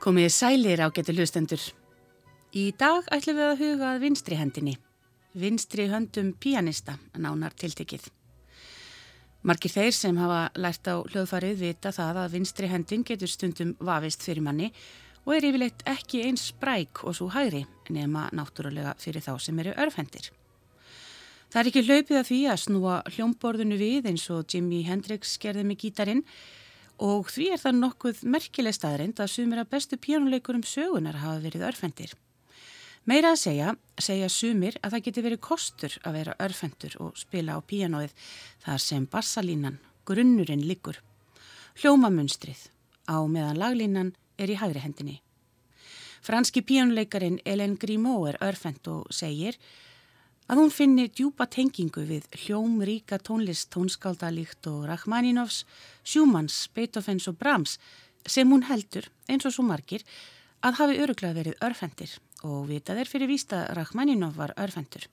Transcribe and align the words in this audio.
Komiði 0.00 0.30
sælir 0.32 0.80
á 0.80 0.88
getur 0.96 1.12
hlustendur. 1.12 1.60
Í 2.56 2.70
dag 2.72 3.04
ætlum 3.12 3.36
við 3.36 3.46
að 3.50 3.58
huga 3.60 3.88
að 3.90 3.98
vinstri 4.06 4.38
hendinni. 4.38 4.72
Vinstri 5.36 5.84
höndum 5.92 6.30
pianista, 6.40 6.94
nánar 7.20 7.52
tiltekið. 7.52 8.06
Markir 9.44 9.74
þeir 9.74 9.92
sem 9.92 10.16
hafa 10.16 10.38
lært 10.56 10.88
á 10.88 11.04
hljóðfarið 11.04 11.60
vita 11.60 11.92
það 11.92 12.20
að 12.22 12.32
vinstri 12.38 12.70
hendin 12.72 13.04
getur 13.04 13.28
stundum 13.28 13.74
vafist 13.76 14.24
fyrir 14.24 14.40
manni 14.46 14.70
og 15.26 15.34
er 15.36 15.46
yfirleitt 15.50 15.84
ekki 15.92 16.22
eins 16.24 16.46
spræk 16.48 17.02
og 17.04 17.18
svo 17.18 17.28
hægri 17.34 17.66
nema 17.92 18.30
náttúrulega 18.32 18.94
fyrir 18.96 19.20
þá 19.20 19.34
sem 19.36 19.60
eru 19.60 19.76
örfendir. 19.76 20.30
Það 21.52 21.60
er 21.60 21.70
ekki 21.74 21.84
hlaupið 21.84 22.22
að 22.22 22.28
því 22.30 22.40
að 22.48 22.62
snúa 22.64 22.96
hljómborðinu 23.18 23.76
við 23.76 24.08
eins 24.14 24.24
og 24.32 24.48
Jimi 24.48 24.80
Hendrix 24.88 25.36
gerði 25.42 25.66
með 25.68 25.80
gítarin 25.84 26.24
og 27.00 27.30
því 27.32 27.46
er 27.54 27.60
það 27.62 27.78
nokkuð 27.80 28.24
merkileg 28.28 28.76
staðrind 28.76 29.20
að 29.22 29.32
sumir 29.32 29.62
af 29.62 29.70
bestu 29.72 29.96
pjánuleikurum 29.96 30.64
sögunar 30.68 31.20
hafa 31.22 31.40
verið 31.40 31.64
örfendir. 31.70 32.12
Meira 33.08 33.32
að 33.32 33.40
segja, 33.40 33.70
segja 33.96 34.28
sumir 34.28 34.76
að 34.84 34.94
það 34.94 35.04
geti 35.06 35.24
verið 35.24 35.40
kostur 35.46 35.94
að 36.04 36.18
vera 36.18 36.36
örfendur 36.44 36.96
og 37.00 37.16
spila 37.16 37.56
á 37.56 37.60
píanóið 37.64 38.12
þar 38.66 38.82
sem 38.84 39.06
bassalínan, 39.08 39.80
grunnurinn 40.04 40.66
liggur. 40.68 41.00
Hljómamunstrið 41.80 42.68
á 43.08 43.16
meðan 43.24 43.60
laglínan 43.62 44.12
er 44.36 44.52
í 44.52 44.58
hægri 44.60 44.84
hendinni. 44.84 45.16
Franski 46.20 46.60
píanuleikarin 46.60 47.40
Ellen 47.48 47.78
Grimaud 47.80 48.28
er 48.28 48.40
örfend 48.44 48.84
og 48.92 49.08
segir 49.08 49.56
að 50.50 50.58
hún 50.58 50.72
finni 50.74 51.04
djúpa 51.06 51.46
tengingu 51.46 52.02
við 52.08 52.24
hljómríka 52.42 53.20
tónlist 53.22 53.68
tónskaldalíkt 53.70 54.66
og 54.66 54.88
Rachmaninoffs, 54.90 55.62
Schumanns, 56.02 56.64
Beethovens 56.74 57.28
og 57.30 57.38
Brahms 57.38 57.76
sem 58.26 58.50
hún 58.50 58.66
heldur, 58.66 59.06
eins 59.30 59.46
og 59.46 59.54
svo 59.54 59.62
margir, 59.68 60.02
að 60.66 60.80
hafi 60.82 60.98
öruglega 61.04 61.38
verið 61.38 61.62
örfendir 61.62 62.18
og 62.42 62.66
vitað 62.66 63.04
er 63.04 63.12
fyrir 63.12 63.30
vísta 63.30 63.62
Rachmaninov 63.76 64.34
var 64.40 64.56
örfendur. 64.58 65.06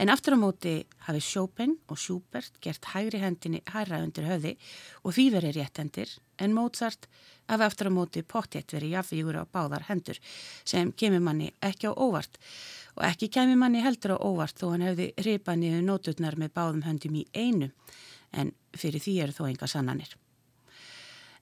En 0.00 0.10
aftur 0.10 0.34
á 0.34 0.38
móti 0.40 0.74
hafi 1.06 1.20
Chopin 1.20 1.76
og 1.86 2.00
Schubert 2.00 2.56
gert 2.64 2.88
hægri 2.94 3.20
hendinni 3.22 3.60
hæra 3.70 4.00
undir 4.02 4.26
höfði 4.26 4.56
og 5.04 5.14
því 5.14 5.26
verið 5.36 5.58
réttendir 5.60 6.14
en 6.42 6.54
Mozart 6.56 7.06
hafi 7.52 7.66
aftur 7.68 7.92
á 7.92 7.92
móti 7.92 8.24
pottétt 8.24 8.72
verið 8.74 8.96
jafnvígur 8.96 9.38
á 9.38 9.44
báðar 9.44 9.86
hendur 9.86 10.18
sem 10.64 10.90
kemur 10.96 11.20
manni 11.20 11.52
ekki 11.60 11.90
á 11.90 11.94
óvart 11.94 12.40
og 12.96 13.04
ekki 13.08 13.30
kemur 13.32 13.60
manni 13.60 13.82
heldur 13.84 14.16
á 14.16 14.18
óvart 14.20 14.58
þó 14.60 14.72
hann 14.72 14.86
hefði 14.86 15.12
ripað 15.24 15.62
niður 15.62 15.86
nóturnar 15.86 16.36
með 16.40 16.52
báðum 16.56 16.82
höndum 16.86 17.16
í 17.22 17.24
einu 17.32 17.70
en 18.32 18.52
fyrir 18.76 19.02
því 19.02 19.16
eru 19.24 19.36
þó 19.36 19.46
enga 19.48 19.68
sannanir. 19.68 20.12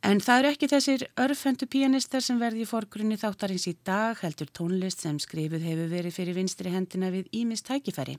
En 0.00 0.20
það 0.24 0.38
eru 0.38 0.50
ekki 0.54 0.68
þessir 0.70 1.02
örfendu 1.20 1.66
pianistar 1.68 2.24
sem 2.24 2.38
verði 2.40 2.64
í 2.64 2.68
forgrunni 2.68 3.18
þáttarins 3.20 3.66
í 3.68 3.74
dag 3.84 4.16
heldur 4.22 4.48
tónlist 4.56 5.04
sem 5.04 5.18
skrifuð 5.20 5.66
hefur 5.66 5.90
verið 5.92 6.16
fyrir 6.16 6.38
vinstri 6.38 6.72
hendina 6.72 7.10
við 7.12 7.28
Ímis 7.36 7.66
tækifæri. 7.66 8.16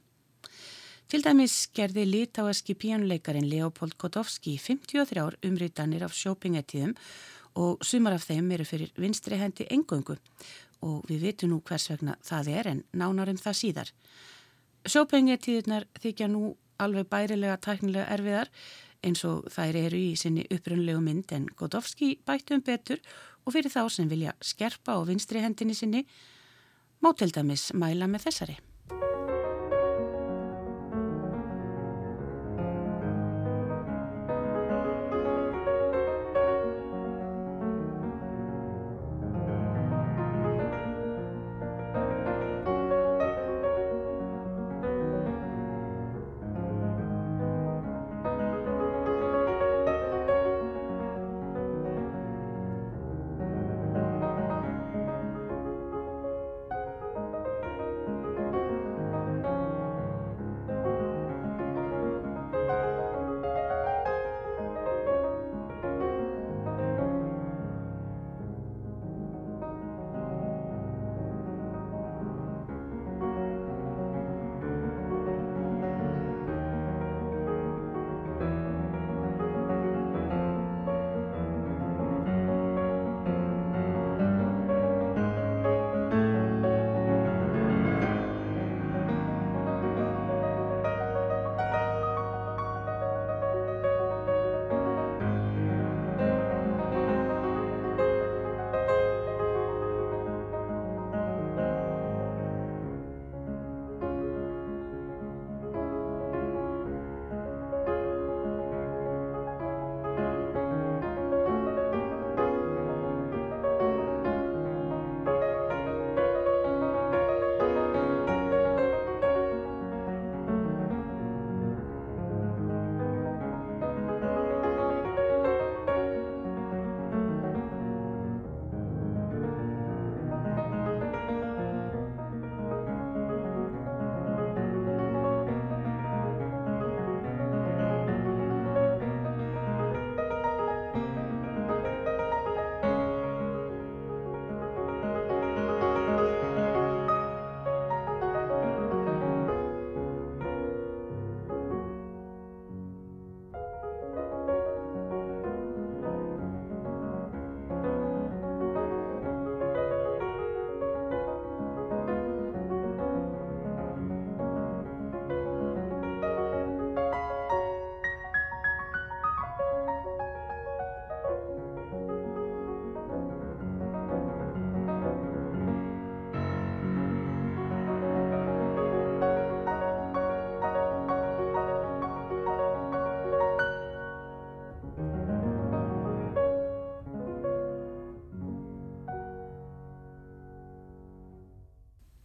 Til 1.09 1.23
dæmis 1.25 1.55
gerði 1.75 2.05
litáaski 2.07 2.75
píanuleikarin 2.77 3.49
Leopold 3.49 3.97
Kotovski 3.99 4.53
53 4.61 5.41
umrýtanir 5.47 6.05
af 6.05 6.13
sjópingetíðum 6.15 6.93
og 7.59 7.81
sumar 7.83 8.15
af 8.15 8.29
þeim 8.29 8.53
eru 8.55 8.67
fyrir 8.67 8.93
vinstri 8.95 9.41
hendi 9.41 9.65
engöngu 9.73 10.15
og 10.81 11.05
við 11.09 11.27
vitum 11.27 11.53
nú 11.53 11.61
hvers 11.67 11.89
vegna 11.91 12.17
það 12.25 12.51
er 12.57 12.69
en 12.71 12.83
nánarum 12.93 13.39
það 13.41 13.57
síðar. 13.61 13.91
Sjópingetíðunar 14.89 15.87
þykja 16.01 16.29
nú 16.31 16.55
alveg 16.81 17.09
bærilega 17.11 17.59
tæknilega 17.61 18.09
erfiðar 18.15 18.49
eins 19.05 19.23
og 19.25 19.45
þær 19.53 19.77
eru 19.85 19.99
í 19.99 20.15
sinni 20.17 20.45
upprunlegu 20.53 21.01
mynd 21.03 21.33
en 21.35 21.47
Godovski 21.57 22.15
bætti 22.25 22.57
um 22.57 22.65
betur 22.65 23.01
og 23.45 23.55
fyrir 23.55 23.73
þá 23.73 23.85
sem 23.89 24.09
vilja 24.09 24.33
skerpa 24.41 24.97
á 24.97 24.99
vinstri 25.05 25.41
hendinni 25.41 25.77
sinni 25.77 26.05
má 27.01 27.13
til 27.17 27.31
dæmis 27.33 27.71
mæla 27.73 28.09
með 28.09 28.27
þessari. 28.27 28.57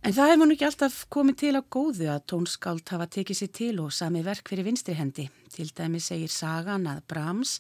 En 0.07 0.15
það 0.15 0.29
hefur 0.31 0.47
nú 0.47 0.55
ekki 0.55 0.65
alltaf 0.69 0.97
komið 1.11 1.37
til 1.41 1.49
á 1.59 1.63
góðu 1.67 2.05
að 2.13 2.21
tónskáld 2.31 2.91
hafa 2.93 3.09
tekið 3.11 3.39
sér 3.41 3.49
til 3.59 3.71
og 3.83 3.89
sami 3.91 4.21
verk 4.23 4.47
fyrir 4.47 4.69
vinstri 4.69 4.95
hendi. 4.95 5.25
Til 5.51 5.67
dæmi 5.75 5.99
segir 5.99 6.31
sagan 6.31 6.87
að 6.87 7.01
Brahms 7.11 7.57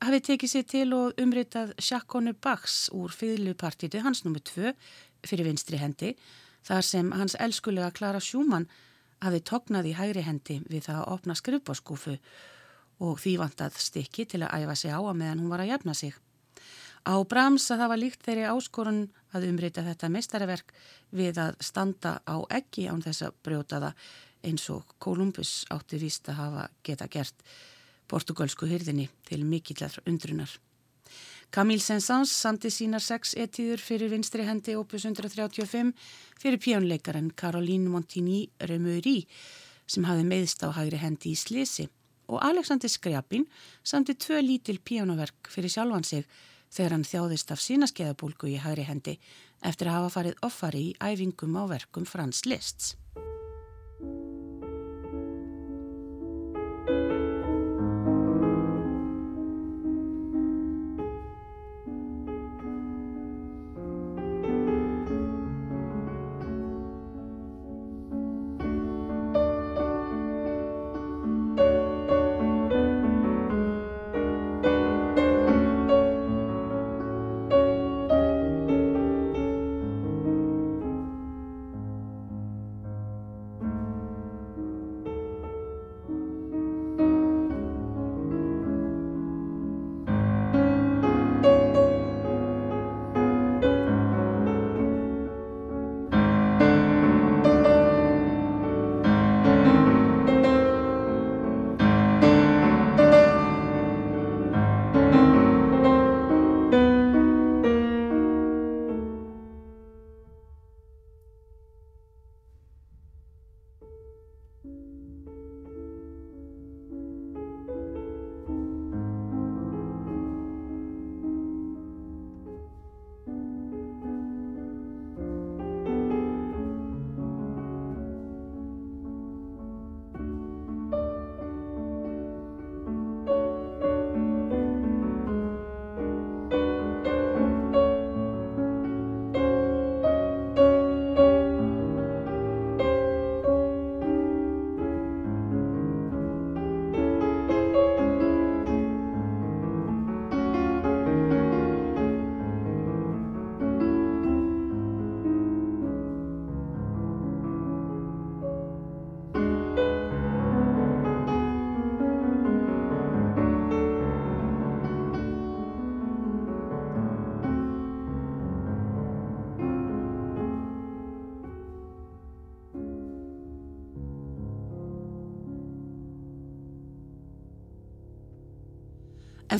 hafi 0.00 0.22
tekið 0.30 0.52
sér 0.54 0.64
til 0.70 0.94
og 0.96 1.20
umritað 1.20 1.74
Sjakkonu 1.76 2.32
Bachs 2.40 2.86
úr 2.96 3.12
fyrlupartítu 3.12 4.00
hans 4.00 4.24
nummið 4.24 4.46
tvö 4.48 4.72
fyrir 5.28 5.50
vinstri 5.50 5.82
hendi 5.82 6.14
þar 6.64 6.88
sem 6.88 7.12
hans 7.12 7.36
elskulega 7.36 7.92
Klara 7.92 8.24
Sjúmann 8.24 8.70
hafi 9.20 9.42
tognað 9.44 9.92
í 9.92 9.94
hægri 10.00 10.24
hendi 10.24 10.62
við 10.72 10.88
það 10.88 11.02
að 11.02 11.14
opna 11.18 11.36
skrifbórskúfu 11.36 12.16
og 13.04 13.20
því 13.20 13.36
vantað 13.44 13.76
stykki 13.76 14.24
til 14.24 14.46
að 14.46 14.64
æfa 14.64 14.80
sig 14.86 14.96
á 14.96 15.04
að 15.04 15.20
meðan 15.20 15.44
hún 15.44 15.52
var 15.52 15.66
að 15.66 15.74
jafna 15.74 16.00
sig. 16.00 16.16
Á 17.06 17.14
Brahms 17.24 17.70
að 17.72 17.80
það 17.80 17.90
var 17.92 18.00
líkt 18.00 18.24
þeirri 18.26 18.46
áskorun 18.50 19.02
að 19.32 19.46
umrita 19.48 19.84
þetta 19.86 20.10
meistaraverk 20.12 20.72
við 21.16 21.38
að 21.40 21.60
standa 21.64 22.18
á 22.28 22.36
ekki 22.52 22.88
án 22.90 23.02
þess 23.04 23.24
að 23.24 23.38
brjóta 23.44 23.80
það 23.80 24.08
eins 24.50 24.66
og 24.72 24.96
Kolumbus 24.98 25.64
átti 25.72 26.00
víst 26.00 26.28
að 26.28 26.40
hafa 26.40 26.64
geta 26.84 27.08
gert 27.08 27.44
portugalsku 28.10 28.68
hyrðinni 28.68 29.08
til 29.28 29.44
mikillar 29.46 29.94
undrunar. 30.06 30.50
Camille 31.50 31.82
Saint-Saëns 31.82 32.30
samti 32.30 32.70
sínar 32.70 33.02
sex 33.02 33.32
etíður 33.34 33.80
fyrir 33.82 34.12
vinstri 34.12 34.44
hendi 34.46 34.76
opus 34.78 35.06
135 35.08 35.90
fyrir 36.38 36.60
pjónleikaren 36.62 37.32
Caroline 37.34 37.90
Montigny 37.90 38.44
Remeuri 38.70 39.24
sem 39.90 40.06
hafi 40.06 40.26
meðst 40.26 40.62
á 40.62 40.70
hægri 40.76 41.00
hendi 41.02 41.32
í 41.32 41.38
Slesi 41.38 41.88
og 42.30 42.38
Alexander 42.46 42.90
Skrjapin 42.90 43.48
samti 43.82 44.14
tvö 44.14 44.38
lítil 44.44 44.78
pjónaverk 44.78 45.50
fyrir 45.50 45.72
sjálfan 45.74 46.06
sig 46.06 46.28
þegar 46.70 46.96
hann 46.96 47.06
þjáðist 47.06 47.52
af 47.54 47.62
sínaskeiðabólgu 47.64 48.54
í 48.54 48.60
hægri 48.62 48.86
hendi 48.88 49.18
eftir 49.66 49.90
að 49.90 49.98
hafa 49.98 50.14
farið 50.16 50.40
offari 50.46 50.84
í 50.90 50.96
æfingum 51.02 51.58
á 51.58 51.64
verkum 51.74 52.08
Frans 52.08 52.46
Lists. 52.46 52.94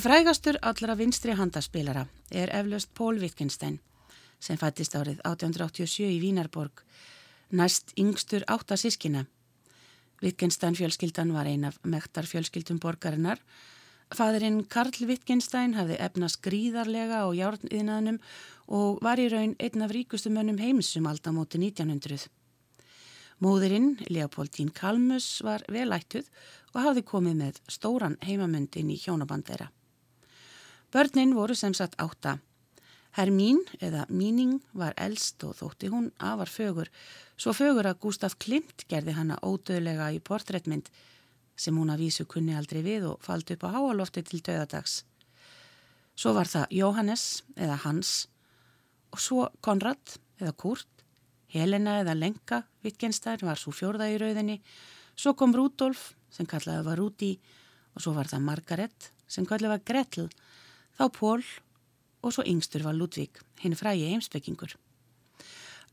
En 0.00 0.04
frægastur 0.04 0.56
allra 0.64 0.94
vinstri 0.96 1.34
handaspilara 1.36 2.06
er 2.32 2.48
eflaust 2.56 2.88
Pól 2.96 3.18
Wittgenstein 3.20 3.74
sem 4.40 4.56
fættist 4.56 4.94
árið 4.96 5.18
1887 5.28 6.06
í 6.06 6.14
Vínarborg, 6.22 6.80
næst 7.52 7.90
yngstur 8.00 8.46
áttasískina. 8.48 9.26
Wittgenstein 10.22 10.78
fjölskyldan 10.78 11.34
var 11.34 11.50
ein 11.50 11.66
af 11.68 11.76
mektar 11.84 12.24
fjölskyldum 12.24 12.78
borgarinnar. 12.80 13.42
Fadurinn 14.16 14.62
Karl 14.72 15.04
Wittgenstein 15.10 15.74
hafði 15.76 15.98
efnast 16.00 16.40
gríðarlega 16.46 17.20
á 17.20 17.28
járniðnaðnum 17.36 18.16
og 18.68 19.02
var 19.04 19.20
í 19.20 19.26
raun 19.28 19.52
einn 19.60 19.84
af 19.84 19.92
ríkustu 19.92 20.32
mönnum 20.32 20.62
heimisum 20.64 21.10
aldamóti 21.12 21.60
1900. 21.60 22.24
Móðurinn, 23.44 23.98
Leopoldín 24.08 24.72
Kalmus, 24.72 25.42
var 25.44 25.60
velættuð 25.68 26.32
og 26.72 26.80
hafði 26.86 27.04
komið 27.12 27.38
með 27.44 27.60
stóran 27.68 28.16
heimamöndin 28.24 28.96
í 28.96 28.96
hjónabandera. 29.04 29.68
Börnin 30.90 31.34
voru 31.34 31.54
sem 31.54 31.74
sagt 31.74 31.94
átta. 32.02 32.38
Hermín 33.14 33.60
eða 33.82 34.06
Míning 34.08 34.60
var 34.74 34.94
eldst 34.98 35.42
og 35.46 35.54
þótti 35.58 35.90
hún 35.90 36.08
afar 36.18 36.50
fögur, 36.50 36.90
svo 37.38 37.54
fögur 37.54 37.86
að 37.86 38.00
Gustaf 38.02 38.36
Klimt 38.38 38.84
gerði 38.90 39.14
hana 39.14 39.38
ódöðlega 39.42 40.12
í 40.14 40.18
portréttmynd 40.22 40.90
sem 41.54 41.76
hún 41.78 41.92
að 41.94 42.04
vísu 42.06 42.26
kunni 42.26 42.56
aldrei 42.58 42.82
við 42.82 43.06
og 43.10 43.22
faldi 43.22 43.54
upp 43.54 43.66
á 43.66 43.74
háalofti 43.74 44.22
til 44.26 44.42
döðadags. 44.42 45.04
Svo 46.14 46.34
var 46.34 46.50
það 46.50 46.74
Jóhannes 46.74 47.26
eða 47.54 47.78
Hans 47.84 48.28
og 49.14 49.22
svo 49.22 49.48
Konrad 49.62 50.18
eða 50.40 50.54
Kurt, 50.58 50.90
Helena 51.50 52.00
eða 52.02 52.18
Lenka, 52.18 52.64
Wittgenstein 52.82 53.46
var 53.46 53.58
svo 53.58 53.74
fjórða 53.74 54.10
í 54.10 54.18
rauðinni, 54.22 54.60
svo 55.14 55.34
kom 55.38 55.54
Rudolf 55.54 56.12
sem 56.30 56.46
kallaði 56.46 56.86
var 56.86 56.98
Rudi 56.98 57.34
og 57.94 58.02
svo 58.02 58.14
var 58.14 58.30
það 58.30 58.46
Margaret 58.46 59.10
sem 59.30 59.46
kallaði 59.46 59.74
var 59.74 59.84
Gretel 59.86 60.30
þá 61.00 61.08
Pól 61.16 61.42
og 62.20 62.34
svo 62.34 62.44
yngstur 62.44 62.84
var 62.84 62.96
Ludvík, 62.96 63.40
hinn 63.62 63.76
frægi 63.78 64.10
heimsbyggingur. 64.10 64.74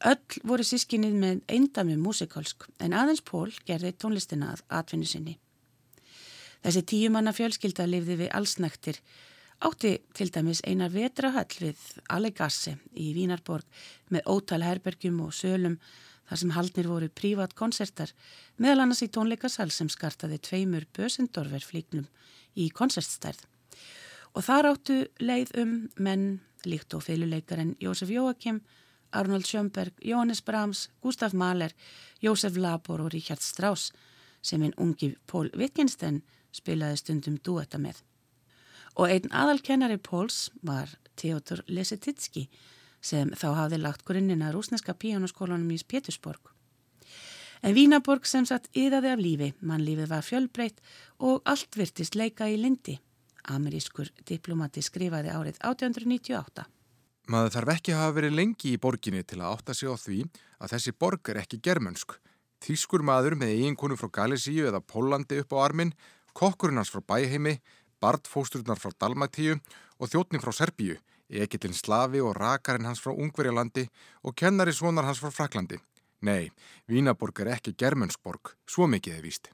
Öll 0.05 0.41
voru 0.45 0.65
sískinnið 0.67 1.15
með 1.21 1.39
eindami 1.49 1.95
músikalsk 1.97 2.67
en 2.83 2.93
aðeins 2.93 3.23
Pól 3.23 3.53
gerði 3.69 3.93
tónlistina 3.95 4.51
að 4.53 4.65
atvinnu 4.81 5.07
sinni. 5.07 5.37
Þessi 6.65 6.83
tíumanna 6.91 7.31
fjölskylda 7.33 7.87
lifði 7.87 8.19
við 8.19 8.33
allsnæktir, 8.35 8.99
átti 9.63 9.95
til 10.13 10.29
dæmis 10.33 10.61
einar 10.67 10.91
vetrahall 10.91 11.55
við 11.61 11.79
Allegasse 12.13 12.75
í 12.93 13.13
Vínarborg 13.15 13.65
með 14.13 14.27
ótal 14.27 14.61
herbergjum 14.65 15.23
og 15.23 15.33
sölum 15.33 15.79
þar 16.27 16.41
sem 16.43 16.55
haldnir 16.57 16.91
voru 16.91 17.07
prívat 17.09 17.55
konsertar 17.55 18.11
meðal 18.59 18.83
annars 18.83 19.05
í 19.05 19.07
tónleikasal 19.07 19.71
sem 19.71 19.89
skartaði 19.89 20.41
tveimur 20.43 20.85
Bösendorfer 20.93 21.63
flíknum 21.63 22.09
í 22.53 22.67
konsertstærð 22.75 23.47
og 24.37 24.45
þar 24.45 24.67
áttu 24.69 24.97
leið 25.17 25.53
um 25.57 25.71
menn 25.97 26.25
líkt 26.67 26.93
og 26.93 27.01
fyluleikarinn 27.07 27.73
Jósef 27.81 28.11
Jóakim, 28.13 28.61
Arnold 29.11 29.47
Schönberg, 29.47 29.95
Jóhannes 30.03 30.43
Brahms, 30.45 30.89
Gustaf 31.01 31.33
Mahler, 31.33 31.73
Jósef 32.21 32.57
Labor 32.57 33.01
og 33.01 33.13
Richard 33.13 33.41
Strauss 33.41 33.91
sem 34.45 34.61
einn 34.61 34.75
ungi 34.77 35.15
Pól 35.25 35.49
Wittgenstein 35.57 36.21
spilaði 36.53 36.99
stundum 37.01 37.39
duetta 37.41 37.79
með. 37.81 38.03
Og 38.97 39.09
einn 39.09 39.33
aðalkennari 39.33 39.97
Póls 39.97 40.51
var 40.61 40.93
Theodor 41.17 41.63
Lesetitski 41.67 42.47
sem 43.01 43.33
þá 43.33 43.47
hafði 43.63 43.81
lagt 43.81 44.05
grunnina 44.05 44.51
rúsneska 44.53 44.93
píjónaskólanum 44.93 45.73
í 45.73 45.79
Pétursborg. 45.81 46.53
En 47.65 47.73
Vínaborg 47.73 48.27
sem 48.29 48.45
satt 48.45 48.69
yðaði 48.77 49.09
af 49.09 49.21
lífi, 49.21 49.51
mannlífið 49.65 50.13
var 50.13 50.25
fjölbreytt 50.25 50.81
og 51.17 51.41
allt 51.45 51.73
virtist 51.77 52.15
leika 52.15 52.45
í 52.49 52.57
lindi. 52.61 52.99
Amerískur 53.53 54.09
diplomati 54.27 54.83
skrifaði 54.83 55.31
árið 55.31 55.59
1898. 55.63 56.65
Maður 57.27 57.53
þarf 57.57 57.73
ekki 57.73 57.93
að 57.93 58.01
hafa 58.01 58.15
verið 58.15 58.37
lengi 58.39 58.69
í 58.71 58.79
borginni 58.79 59.23
til 59.27 59.41
að 59.41 59.57
átta 59.57 59.75
sig 59.75 59.91
á 59.91 59.95
því 59.99 60.19
að 60.63 60.73
þessi 60.73 60.93
borg 60.95 61.31
er 61.31 61.41
ekki 61.41 61.59
germönsk. 61.63 62.15
Þýskur 62.63 63.03
maður 63.03 63.35
með 63.39 63.55
eiginkonu 63.57 63.97
frá 63.99 64.07
Galísíu 64.19 64.69
eða 64.69 64.79
Pólandi 64.79 65.41
upp 65.43 65.51
á 65.53 65.57
armin, 65.65 65.91
kokkurinn 66.31 66.79
hans 66.79 66.93
frá 66.93 67.03
Bæheimi, 67.03 67.57
Bardfósturnar 68.01 68.79
frá 68.79 68.95
Dalmatíu 68.95 69.59
og 69.99 70.11
þjótnin 70.13 70.43
frá 70.43 70.53
Serbíu, 70.55 70.97
Egilin 71.27 71.75
Slavi 71.75 72.23
og 72.23 72.37
rakarinn 72.39 72.87
hans 72.87 73.03
frá 73.03 73.11
Ungverjalandi 73.11 73.89
og 74.23 74.35
kennari 74.39 74.73
svonar 74.73 75.09
hans 75.09 75.19
frá 75.19 75.33
Fraklandi. 75.33 75.81
Nei, 76.23 76.49
Vínaborg 76.89 77.43
er 77.43 77.57
ekki 77.57 77.75
germönsk 77.77 78.23
borg, 78.23 78.55
svo 78.65 78.87
mikið 78.87 79.19
er 79.19 79.25
víst. 79.27 79.51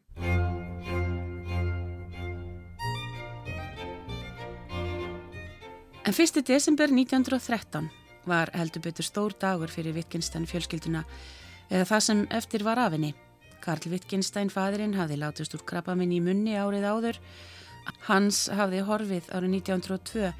En 6.05 6.13
1. 6.13 6.43
desember 6.43 6.89
1913 6.91 7.89
var 8.25 8.49
heldur 8.53 8.81
betur 8.83 9.05
stór 9.07 9.33
dagur 9.39 9.71
fyrir 9.71 9.93
Wittgenstein 9.95 10.43
fjölskylduna 10.43 11.05
eða 11.69 11.85
það 11.87 12.03
sem 12.03 12.23
eftir 12.39 12.65
var 12.67 12.81
af 12.83 12.91
henni. 12.91 13.13
Karl 13.63 13.87
Wittgenstein 13.87 14.51
fadurinn 14.51 14.97
hafði 14.99 15.21
látist 15.21 15.55
úr 15.55 15.63
krabbaminn 15.63 16.11
í 16.11 16.19
munni 16.19 16.57
árið 16.59 16.89
áður. 16.91 17.21
Hans 18.09 18.49
hafði 18.51 18.83
horfið 18.83 19.31
árið 19.31 19.55
1902 19.61 20.33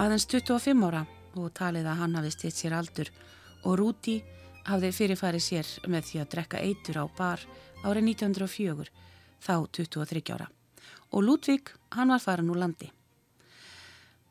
aðeins 0.00 0.28
25 0.32 0.88
ára 0.88 1.04
og 1.36 1.52
talið 1.52 1.90
að 1.92 2.00
hann 2.00 2.18
hafði 2.22 2.32
stitt 2.38 2.62
sér 2.62 2.78
aldur 2.80 3.12
og 3.60 3.78
Rúti 3.82 4.18
hafði 4.72 4.94
fyrirfarið 5.02 5.48
sér 5.50 5.76
með 5.84 6.08
því 6.08 6.24
að 6.24 6.34
drekka 6.38 6.64
eitur 6.64 7.02
á 7.02 7.06
bar 7.12 7.44
árið 7.84 8.08
1904 8.16 8.88
þá 9.36 9.54
23 9.68 10.26
ára. 10.32 10.48
Og 11.12 11.28
Ludvík 11.28 11.76
hann 11.92 12.08
var 12.08 12.24
farin 12.24 12.48
úr 12.48 12.64
landi. 12.64 12.88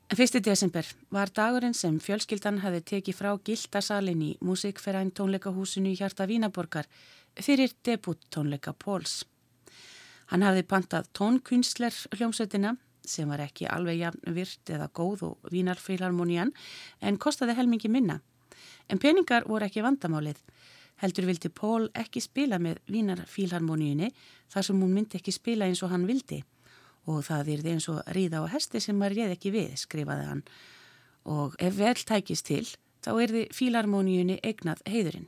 En 0.09 0.17
1. 0.19 0.43
desember 0.43 0.85
var 1.09 1.29
dagurinn 1.33 1.73
sem 1.73 1.95
fjölskyldan 1.99 2.59
hafi 2.61 2.81
tekið 2.91 3.15
frá 3.17 3.29
gildasalinn 3.47 4.21
í 4.21 4.31
músikferæn 4.43 5.13
tónleikahúsinu 5.15 5.93
í 5.93 5.97
hjarta 5.97 6.27
Vínaborgar 6.29 6.89
fyrir 7.39 7.71
debut 7.87 8.19
tónleika 8.29 8.73
Póls. 8.73 9.23
Hann 10.29 10.43
hafði 10.43 10.65
pantað 10.67 11.09
tónkunstler 11.17 11.95
hljómsveitina 12.17 12.75
sem 13.07 13.31
var 13.31 13.45
ekki 13.47 13.65
alveg 13.71 14.03
jafn 14.03 14.35
virt 14.35 14.75
eða 14.75 14.91
góð 14.91 15.25
og 15.29 15.51
vínarfílarmonían 15.55 16.53
en 17.01 17.17
kostaði 17.17 17.55
helmingi 17.57 17.89
minna. 17.89 18.19
En 18.89 18.99
peningar 18.99 19.47
voru 19.47 19.65
ekki 19.65 19.81
vandamálið. 19.87 20.37
Heldur 21.01 21.31
vildi 21.31 21.49
Pól 21.49 21.89
ekki 21.95 22.21
spila 22.21 22.59
með 22.59 22.83
vínarfílarmoníunni 22.91 24.11
þar 24.51 24.67
sem 24.67 24.83
hún 24.83 24.93
myndi 24.93 25.17
ekki 25.17 25.33
spila 25.33 25.65
eins 25.65 25.81
og 25.81 25.95
hann 25.95 26.05
vildi 26.11 26.43
og 27.09 27.23
það 27.27 27.51
er 27.53 27.65
eins 27.73 27.89
og 27.91 28.01
ríða 28.15 28.43
á 28.43 28.53
hesti 28.53 28.79
sem 28.83 28.97
maður 28.97 29.17
réð 29.19 29.35
ekki 29.35 29.51
við, 29.53 29.73
skrifaði 29.79 30.27
hann. 30.29 30.43
Og 31.29 31.55
ef 31.59 31.75
vel 31.77 31.95
tækist 31.95 32.47
til, 32.47 32.65
þá 33.03 33.11
þið 33.19 33.35
fílarmóníunni 33.55 34.39
eignað 34.43 34.83
heiðurinn. 34.87 35.27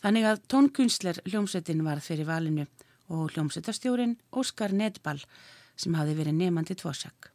Þannig 0.00 0.28
að 0.30 0.44
tónkunstler 0.48 1.20
hljómsveitin 1.26 1.84
varð 1.84 2.06
fyrir 2.06 2.28
valinu 2.28 2.66
og 3.10 3.34
hljómsveitastjórin 3.34 4.16
Óskar 4.32 4.72
Nedball 4.72 5.20
sem 5.76 5.94
hafi 5.98 6.14
verið 6.16 6.38
nefandi 6.38 6.76
tvorsjak. 6.78 7.32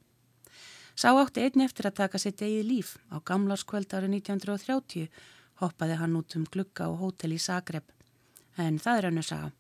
Sá 0.95 1.11
átti 1.11 1.43
einni 1.43 1.65
eftir 1.67 1.89
að 1.89 1.97
taka 1.99 2.21
sitt 2.21 2.41
eigið 2.41 2.69
líf 2.69 2.95
á 3.11 3.19
gamlarskvöld 3.19 3.91
árið 3.91 4.15
1930 4.21 5.09
hoppaði 5.59 5.99
hann 5.99 6.15
út 6.15 6.35
um 6.39 6.47
glugga 6.47 6.87
og 6.87 7.01
hótel 7.03 7.35
í 7.35 7.39
Zagreb 7.41 7.91
en 8.55 8.79
það 8.79 8.97
er 8.97 9.07
hann 9.09 9.19
að 9.19 9.27
sagja 9.29 9.51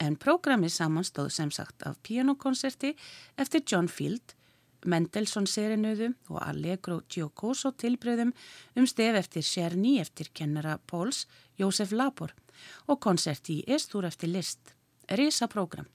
en 0.00 0.16
prógrami 0.16 0.68
samanstóð 0.70 1.30
sem 1.32 1.50
sagt 1.50 1.82
af 1.86 1.98
pianokonserti 2.02 2.94
eftir 3.38 3.62
John 3.66 3.88
Field, 3.88 4.34
Mendelssohn 4.86 5.48
serinuðu 5.50 6.12
og 6.30 6.40
Allegro 6.44 7.00
Giocoso 7.10 7.72
tilbreyðum 7.72 8.32
um 8.76 8.86
stef 8.86 9.16
eftir 9.18 9.42
Czerny 9.42 9.96
eftir 10.00 10.30
kennara 10.34 10.78
Póls, 10.78 11.26
Jósef 11.58 11.92
Labor 11.92 12.34
og 12.86 13.00
konserti 13.00 13.60
í 13.60 13.74
Estúr 13.74 14.06
eftir 14.06 14.30
List, 14.30 14.74
risa 15.08 15.48
prógram. 15.48 15.88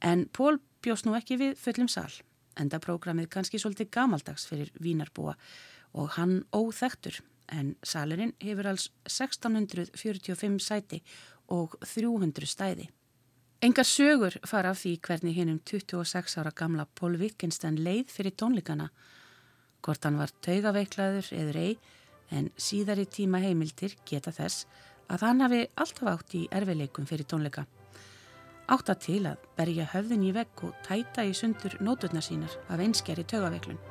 En 0.00 0.28
Pól 0.32 0.60
bjóst 0.82 1.06
nú 1.06 1.16
ekki 1.18 1.36
við 1.40 1.58
fullum 1.60 1.90
sal, 1.92 2.12
enda 2.56 2.80
prógramið 2.80 3.28
kannski 3.34 3.60
svolítið 3.60 3.90
gamaldags 3.92 4.46
fyrir 4.48 4.70
Vínarbúa 4.80 5.36
og 5.92 6.14
hann 6.16 6.40
óþektur 6.54 7.20
en 7.50 7.74
salurinn 7.82 8.32
hefur 8.40 8.70
alls 8.70 8.88
1645 9.10 10.62
sæti 10.62 11.02
og 11.50 11.76
300 11.82 12.46
stæði. 12.46 12.88
Engar 13.60 13.84
sögur 13.84 14.38
fara 14.48 14.70
af 14.72 14.78
því 14.80 14.90
hvernig 15.04 15.34
hinnum 15.36 15.58
26 15.68 16.38
ára 16.40 16.52
gamla 16.56 16.86
Pól 16.96 17.18
Wittgenstein 17.20 17.74
leið 17.84 18.08
fyrir 18.08 18.32
tónleikana. 18.32 18.86
Hvort 19.84 20.06
hann 20.08 20.16
var 20.16 20.32
taugaveiklaður 20.40 21.28
eður 21.36 21.58
ei, 21.60 21.74
en 22.32 22.48
síðar 22.56 23.02
í 23.04 23.04
tíma 23.04 23.42
heimildir 23.44 23.98
geta 24.08 24.32
þess 24.32 24.64
að 25.12 25.26
hann 25.28 25.44
hafi 25.44 25.60
alltaf 25.76 26.08
átt 26.08 26.38
í 26.40 26.46
erfileikum 26.48 27.04
fyrir 27.04 27.28
tónleika. 27.28 27.66
Átt 28.72 28.96
að 28.96 29.04
til 29.04 29.22
að 29.28 29.44
berja 29.60 29.90
höfðin 29.92 30.24
í 30.24 30.32
vegg 30.40 30.64
og 30.64 30.80
tæta 30.88 31.28
í 31.28 31.36
sundur 31.36 31.76
nóturna 31.84 32.24
sínar 32.24 32.56
af 32.72 32.80
einskjari 32.80 33.28
taugaveiklun. 33.28 33.89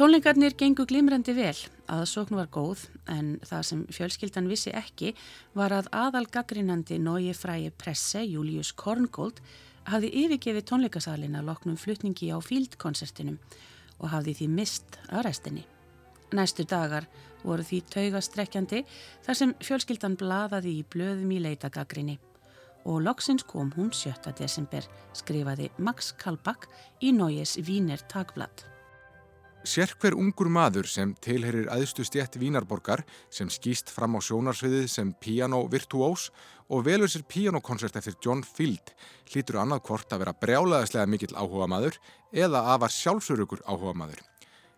Tónleikarnir 0.00 0.54
gengu 0.56 0.86
glimrandi 0.88 1.34
vel, 1.36 1.58
aðsókn 1.92 2.38
var 2.38 2.46
góð 2.48 2.86
en 3.12 3.34
það 3.44 3.64
sem 3.68 3.80
fjölskyldan 3.92 4.46
vissi 4.48 4.70
ekki 4.72 5.10
var 5.52 5.74
að 5.76 5.90
aðal 5.92 6.22
gaggrinandi 6.32 6.96
Nói 6.96 7.34
fræi 7.36 7.66
presse 7.76 8.22
Július 8.24 8.70
Korngold 8.72 9.42
hafði 9.92 10.08
yfirgefið 10.22 10.64
tónleikasalina 10.70 11.42
loknum 11.44 11.76
flutningi 11.76 12.30
á 12.32 12.40
fíldkonsertinum 12.40 13.36
og 13.98 14.08
hafði 14.14 14.38
því 14.38 14.48
mist 14.54 14.96
að 15.10 15.26
restinni. 15.28 15.66
Næstu 16.32 16.64
dagar 16.64 17.04
voru 17.44 17.60
því 17.60 17.82
taugastrekkjandi 17.92 18.82
þar 19.28 19.40
sem 19.42 19.54
fjölskyldan 19.60 20.16
bladaði 20.16 20.78
í 20.80 20.88
blöðum 20.96 21.36
í 21.36 21.44
leitagaggrinni 21.44 22.16
og 22.88 23.04
loksins 23.04 23.44
kom 23.44 23.76
hún 23.76 23.92
7. 23.92 24.32
desember 24.40 24.88
skrifaði 25.12 25.68
Max 25.76 26.14
Kalbak 26.16 26.70
í 27.04 27.12
Nóis 27.12 27.58
Víner 27.60 28.00
Tagblad. 28.08 28.69
Sérkver 29.60 30.14
ungur 30.16 30.48
maður 30.48 30.86
sem 30.88 31.10
tilherir 31.20 31.66
aðstu 31.68 32.00
stjætt 32.08 32.38
Vínarborgar 32.40 33.02
sem 33.28 33.50
skýst 33.52 33.90
fram 33.92 34.16
á 34.16 34.20
sjónarsviðið 34.24 34.86
sem 34.88 35.10
pianovirtuós 35.20 36.30
og 36.72 36.86
velur 36.86 37.10
sér 37.12 37.26
pianokonsert 37.28 37.98
eftir 38.00 38.16
John 38.24 38.40
Field 38.40 38.94
hlýtur 39.28 39.58
annað 39.60 39.82
hvort 39.90 40.14
að 40.16 40.22
vera 40.24 40.34
brjálaðislega 40.40 41.12
mikill 41.12 41.36
áhuga 41.36 41.68
maður 41.68 42.00
eða 42.32 42.64
að 42.72 42.80
var 42.86 42.94
sjálfsörugur 42.96 43.60
áhuga 43.68 43.92
maður. 44.00 44.24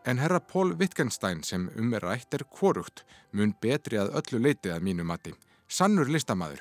En 0.03 0.19
herra 0.19 0.43
Paul 0.43 0.75
Wittgenstein 0.75 1.45
sem 1.47 1.69
um 1.79 1.95
er 1.95 2.03
rætt 2.03 2.35
er 2.35 2.43
kvorugt 2.51 3.05
mun 3.31 3.55
betri 3.63 4.03
að 4.03 4.17
öllu 4.19 4.43
leitið 4.49 4.75
að 4.75 4.87
mínu 4.89 5.07
mati. 5.07 5.37
Sannur 5.71 6.11
listamæður. 6.11 6.59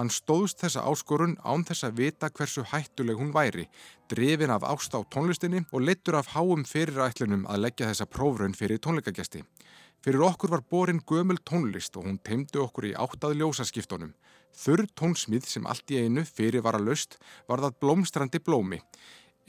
Hann 0.00 0.08
stóðst 0.08 0.62
þessa 0.62 0.80
áskorun 0.88 1.34
án 1.44 1.60
þess 1.68 1.84
að 1.84 1.98
vita 1.98 2.30
hversu 2.32 2.62
hættuleg 2.70 3.18
hún 3.20 3.34
væri, 3.34 3.66
drefin 4.08 4.52
af 4.54 4.64
ást 4.64 4.94
á 4.96 5.04
tónlistinni 5.12 5.60
og 5.76 5.84
leittur 5.84 6.16
af 6.16 6.30
háum 6.32 6.62
fyrirætlunum 6.64 7.42
að 7.44 7.60
leggja 7.66 7.90
þessa 7.90 8.06
prófraun 8.08 8.56
fyrir 8.56 8.80
tónleikagesti. 8.80 9.42
Fyrir 10.00 10.24
okkur 10.24 10.54
var 10.54 10.64
borin 10.72 11.02
gömul 11.04 11.42
tónlist 11.44 12.00
og 12.00 12.08
hún 12.08 12.16
teimdi 12.24 12.62
okkur 12.64 12.88
í 12.88 12.94
áttað 12.96 13.36
ljósaskiptunum. 13.42 14.16
Þurr 14.56 14.86
tónsmið 14.96 15.52
sem 15.52 15.68
allt 15.68 15.92
í 15.92 16.00
einu 16.00 16.24
fyrir 16.24 16.64
var 16.64 16.80
að 16.80 16.88
löst 16.88 17.20
var 17.44 17.60
það 17.60 17.78
blómstrandi 17.84 18.40
blómi. 18.40 18.80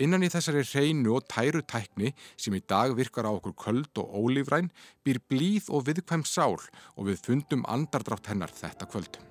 Innan 0.04 0.28
í 0.28 0.34
þessari 0.36 0.68
hreinu 0.68 1.16
og 1.16 1.32
tæru 1.32 1.64
tækni 1.64 2.12
sem 2.36 2.60
í 2.60 2.66
dag 2.68 2.92
virkar 3.00 3.24
á 3.24 3.32
okkur 3.32 3.56
köld 3.56 4.04
og 4.04 4.20
ólífræn 4.20 4.68
býr 5.08 5.24
blíð 5.32 5.72
og 5.72 5.88
viðkvæm 5.88 6.28
sál 6.28 6.60
og 6.60 7.06
við 7.08 7.24
fundum 7.24 7.64
andardrátt 7.72 8.28
hennar 8.28 8.52
þetta 8.52 8.92
kvöld. 8.92 9.31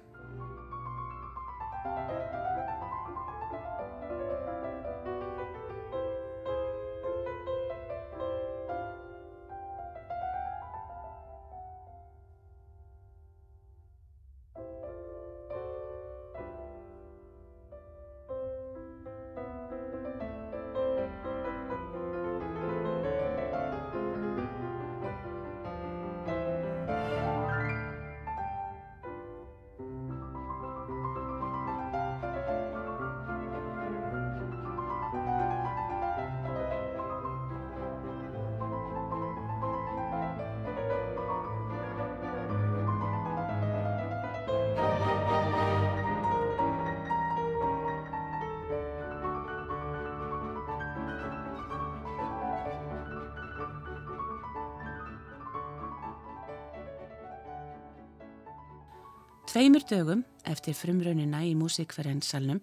Dögum 59.90 60.24
eftir 60.46 60.76
frumraunina 60.78 61.42
í 61.44 61.56
músikferensalnum 61.58 62.60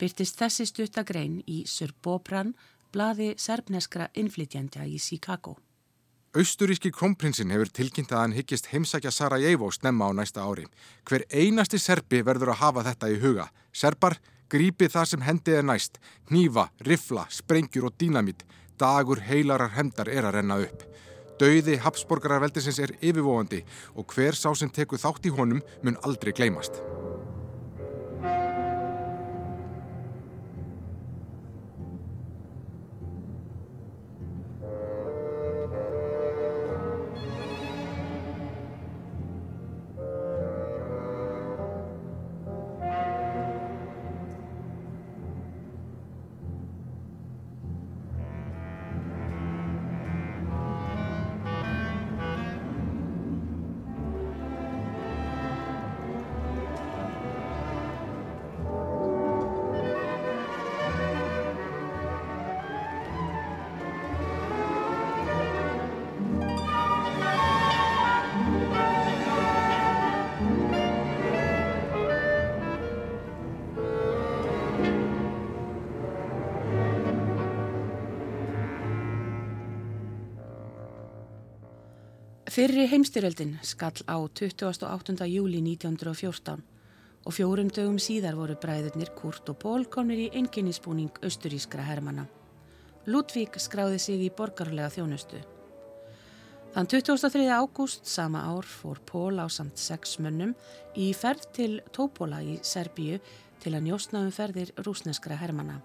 byrtist 0.00 0.40
þessi 0.40 0.66
stuttagrein 0.68 1.38
í 1.46 1.62
Surbobran, 1.70 2.54
blaði 2.94 3.34
serbneskra 3.38 4.10
innflytjandja 4.18 4.86
í 4.86 4.98
Chicago. 4.98 5.56
Austuríski 6.34 6.90
krónprinsinn 6.90 7.52
hefur 7.54 7.70
tilkynnt 7.70 8.10
að 8.10 8.22
hann 8.24 8.32
hyggist 8.34 8.72
heimsækja 8.72 9.12
Sarajevo 9.14 9.68
snemma 9.70 10.08
á 10.10 10.12
næsta 10.18 10.42
ári. 10.42 10.64
Hver 11.06 11.22
einasti 11.30 11.78
serbi 11.78 12.24
verður 12.26 12.50
að 12.54 12.60
hafa 12.62 12.82
þetta 12.88 13.10
í 13.12 13.20
huga. 13.22 13.46
Serbar, 13.70 14.18
grípið 14.50 14.96
það 14.96 15.06
sem 15.12 15.22
hendið 15.28 15.60
er 15.60 15.68
næst. 15.68 16.00
Nýfa, 16.34 16.66
rifla, 16.88 17.28
sprengjur 17.30 17.86
og 17.86 17.94
dínamít. 18.02 18.42
Dagur 18.78 19.22
heilarar 19.22 19.76
hendar 19.76 20.10
er 20.10 20.26
að 20.26 20.40
renna 20.40 20.58
upp. 20.66 20.82
Dauði 21.34 21.80
Habsborgararveldisins 21.82 22.78
er 22.78 22.92
yfirvóandi 23.00 23.64
og 23.98 24.12
hver 24.14 24.38
sá 24.38 24.52
sem 24.54 24.70
teku 24.70 25.00
þátt 25.00 25.26
í 25.26 25.34
honum 25.34 25.64
mun 25.82 25.98
aldrei 26.06 26.30
gleymast. 26.36 26.78
Fyrri 82.64 82.86
heimstyröldin 82.88 83.58
skall 83.60 84.00
á 84.08 84.16
28. 84.16 85.26
júli 85.28 85.58
1914 85.60 86.62
og 87.28 87.32
fjórum 87.36 87.68
dögum 87.68 87.98
síðar 88.00 88.38
voru 88.38 88.54
bræðurnir 88.56 89.10
Kurt 89.18 89.50
og 89.52 89.58
Ból 89.60 89.82
komnir 89.84 90.22
í 90.22 90.28
enginninsbúning 90.32 91.10
austurískra 91.20 91.84
hermana. 91.84 92.24
Ludvík 93.04 93.58
skráði 93.60 93.98
sig 94.00 94.22
í 94.24 94.30
borgarlega 94.32 94.88
þjónustu. 94.94 95.42
Þann 96.72 96.88
23. 96.88 97.42
ágúst 97.52 98.08
sama 98.08 98.46
ár 98.48 98.64
fór 98.64 99.02
Pól 99.04 99.42
á 99.44 99.46
samt 99.52 99.76
sex 99.76 100.16
mönnum 100.16 100.54
í 100.96 101.10
ferð 101.12 101.44
til 101.58 101.82
Tópola 101.92 102.38
í 102.40 102.54
Serbíu 102.64 103.18
til 103.60 103.74
að 103.74 103.90
njóstna 103.90 104.22
um 104.24 104.32
ferðir 104.32 104.72
rúsneskra 104.86 105.36
hermana. 105.36 105.82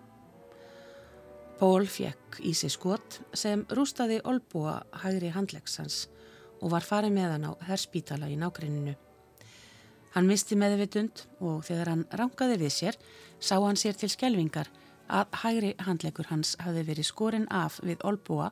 Pól 1.60 1.92
fekk 1.92 2.40
í 2.40 2.56
sig 2.56 2.72
skot 2.72 3.20
sem 3.36 3.68
rústaði 3.68 4.22
olbúa 4.24 4.78
hægri 5.04 5.34
handlegsans 5.36 6.06
og 6.60 6.74
var 6.74 6.86
farið 6.86 7.16
með 7.16 7.34
hann 7.36 7.48
á 7.50 7.52
herspítala 7.70 8.30
í 8.30 8.38
nákrenninu. 8.40 8.96
Hann 10.16 10.28
misti 10.28 10.58
meðvitund 10.58 11.26
og 11.40 11.64
þegar 11.68 11.94
hann 11.94 12.06
rangaði 12.18 12.58
við 12.64 12.74
sér 12.74 13.00
sá 13.40 13.56
hann 13.62 13.78
sér 13.80 13.98
til 14.00 14.10
skjelvingar 14.10 14.72
að 15.10 15.40
hægri 15.44 15.74
handlegur 15.86 16.30
hans 16.30 16.56
hafði 16.62 16.86
verið 16.90 17.10
skorinn 17.10 17.48
af 17.54 17.80
við 17.86 18.02
Olbúa 18.06 18.50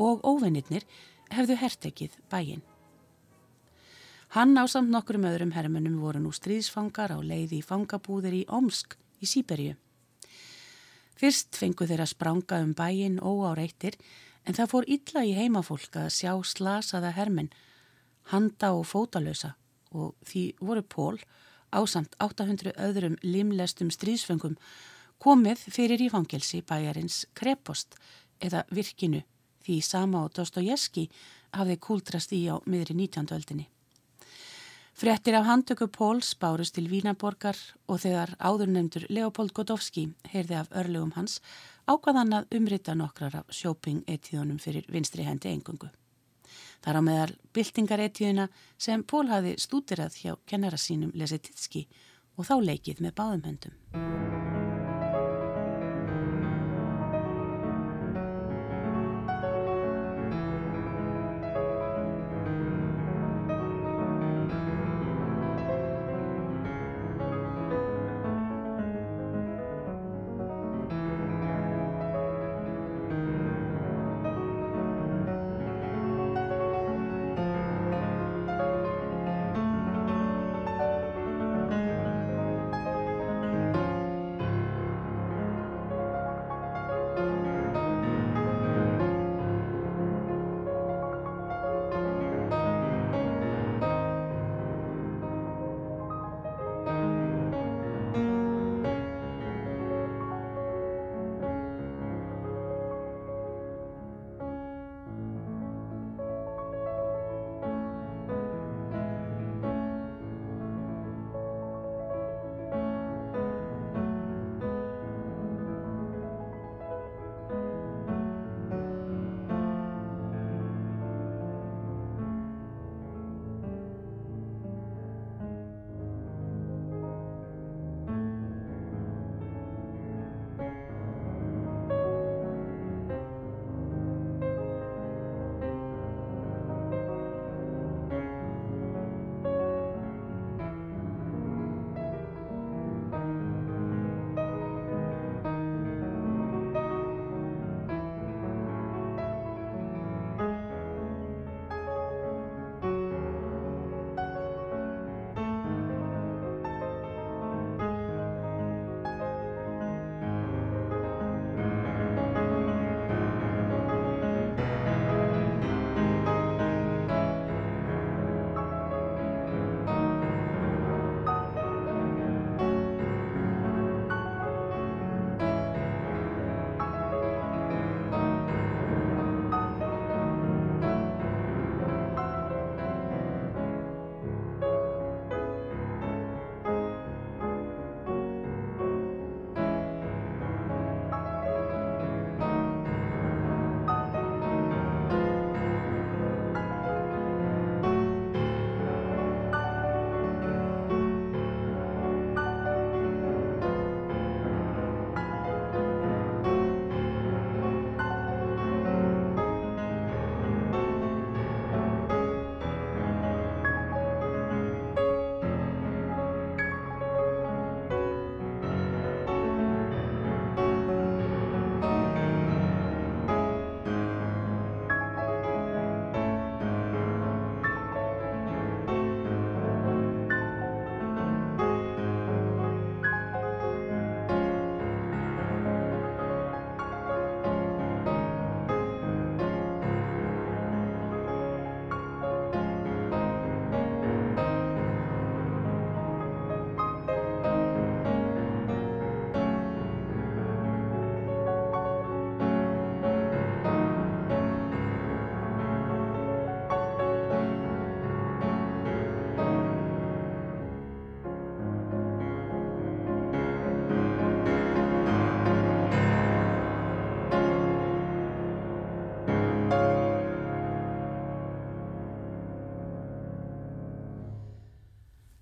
og 0.00 0.24
óvinnirnir 0.24 0.86
hefðu 1.30 1.56
hertekið 1.60 2.16
bæin. 2.32 2.64
Hann 4.30 4.54
á 4.54 4.64
samt 4.70 4.92
nokkrum 4.92 5.26
öðrum 5.26 5.52
hermunum 5.56 5.98
voru 6.00 6.20
nú 6.22 6.32
stríðsfangar 6.32 7.10
á 7.10 7.18
leiði 7.18 7.58
í 7.58 7.66
fangabúðir 7.66 8.36
í 8.40 8.44
Omsk 8.46 8.94
í 9.20 9.26
Sýberju. 9.26 9.74
Fyrst 11.18 11.58
fengu 11.58 11.84
þeirra 11.84 12.06
spranga 12.08 12.60
um 12.64 12.70
bæin 12.78 13.18
óáreittir 13.18 13.98
en 14.46 14.56
það 14.56 14.70
fór 14.72 14.88
illa 14.96 15.24
í 15.26 15.34
heimafólk 15.36 15.96
að 16.00 16.12
sjá 16.16 16.32
slasaða 16.52 17.12
hermin, 17.16 17.50
handa 18.32 18.72
og 18.76 18.86
fótalösa 18.88 19.54
og 19.90 20.14
því 20.26 20.44
voru 20.60 20.82
Pól 20.86 21.18
ásamt 21.70 22.16
800 22.18 22.74
öðrum 22.78 23.18
limlestum 23.22 23.90
stríðsfengum 23.94 24.56
komið 25.22 25.66
fyrir 25.70 26.00
í 26.02 26.08
fangelsi 26.10 26.62
bæjarins 26.66 27.24
Krepost 27.34 27.98
eða 28.40 28.64
virkinu 28.70 29.22
því 29.66 29.80
sama 29.84 30.24
og 30.24 30.32
Dostojevski 30.38 31.08
hafði 31.54 31.76
kúldrast 31.82 32.32
í 32.32 32.46
á 32.48 32.56
miðri 32.64 32.96
19. 32.96 33.28
öldinni. 33.36 33.68
Frettir 35.00 35.36
af 35.38 35.46
handtöku 35.48 35.86
Póls 35.88 36.34
bárust 36.36 36.74
til 36.76 36.88
Vínaborgar 36.90 37.56
og 37.88 38.02
þegar 38.02 38.34
áðurnemdur 38.36 39.06
Leopold 39.08 39.54
Godowski 39.56 40.10
heyrði 40.28 40.58
af 40.60 40.72
örlugum 40.76 41.14
hans 41.16 41.38
ákvaðan 41.90 42.36
að 42.38 42.52
umrita 42.58 42.94
nokkrar 42.94 43.40
af 43.40 43.54
shopping-etíðunum 43.54 44.60
fyrir 44.62 44.86
vinstri 44.92 45.26
hendi 45.26 45.50
engungu. 45.50 45.90
Þar 46.84 47.00
á 47.00 47.02
meðal 47.04 47.32
byltingar-etíðuna 47.54 48.46
sem 48.78 49.02
Pól 49.04 49.26
hafi 49.30 49.56
stútirað 49.60 50.16
hjá 50.22 50.36
kennara 50.46 50.78
sínum 50.80 51.12
Lesetitski 51.14 51.86
og 52.38 52.48
þá 52.48 52.56
leikið 52.70 53.04
með 53.04 53.16
báðum 53.20 53.44
höndum. 53.48 54.49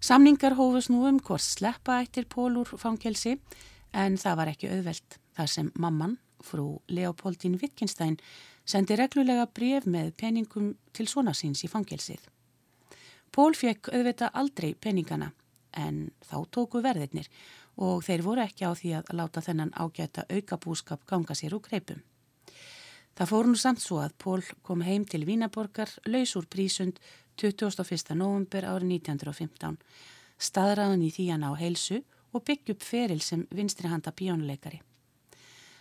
Samningar 0.09 0.55
hófus 0.57 0.87
nú 0.89 1.03
um 1.05 1.19
hvort 1.21 1.45
sleppa 1.45 1.99
eittir 2.01 2.25
Pólur 2.33 2.71
fangelsi 2.81 3.35
en 3.93 4.15
það 4.17 4.39
var 4.39 4.51
ekki 4.55 4.71
auðvelt 4.73 5.17
þar 5.37 5.51
sem 5.53 5.69
mamman, 5.77 6.15
frú 6.41 6.79
Leopoldín 6.89 7.59
Wittgenstein, 7.61 8.17
sendi 8.65 8.97
reglulega 8.97 9.45
bref 9.53 9.85
með 9.85 10.15
peningum 10.17 10.71
til 10.97 11.09
svona 11.13 11.35
síns 11.37 11.61
í 11.67 11.69
fangelsið. 11.69 12.25
Pól 13.37 13.53
fekk 13.53 13.93
auðvita 13.93 14.33
aldrei 14.33 14.73
peningana 14.81 15.35
en 15.77 16.07
þá 16.25 16.39
tóku 16.57 16.81
verðirnir 16.81 17.29
og 17.77 18.01
þeir 18.09 18.25
voru 18.25 18.47
ekki 18.49 18.65
á 18.65 18.73
því 18.73 18.97
að 19.03 19.15
láta 19.21 19.45
þennan 19.45 19.77
ágæta 19.77 20.25
aukabúskap 20.33 21.05
ganga 21.05 21.37
sér 21.37 21.59
úr 21.59 21.67
greipum. 21.69 22.01
Það 23.13 23.35
fór 23.35 23.53
nú 23.53 23.61
samt 23.61 23.85
svo 23.85 24.01
að 24.01 24.17
Pól 24.17 24.41
kom 24.65 24.89
heim 24.89 25.05
til 25.05 25.29
Vínaborgar, 25.29 25.93
laus 26.09 26.33
úr 26.39 26.49
prísund 26.49 26.97
21. 27.39 28.15
november 28.19 28.67
árið 28.67 28.99
1915, 28.99 29.79
staðræðan 30.39 31.07
í 31.07 31.11
því 31.15 31.31
hann 31.33 31.47
á 31.47 31.53
heilsu 31.55 32.03
og 32.35 32.45
byggj 32.45 32.75
upp 32.75 32.85
feril 32.85 33.21
sem 33.23 33.47
vinstri 33.55 33.89
handa 33.89 34.13
píjónuleikari. 34.13 34.81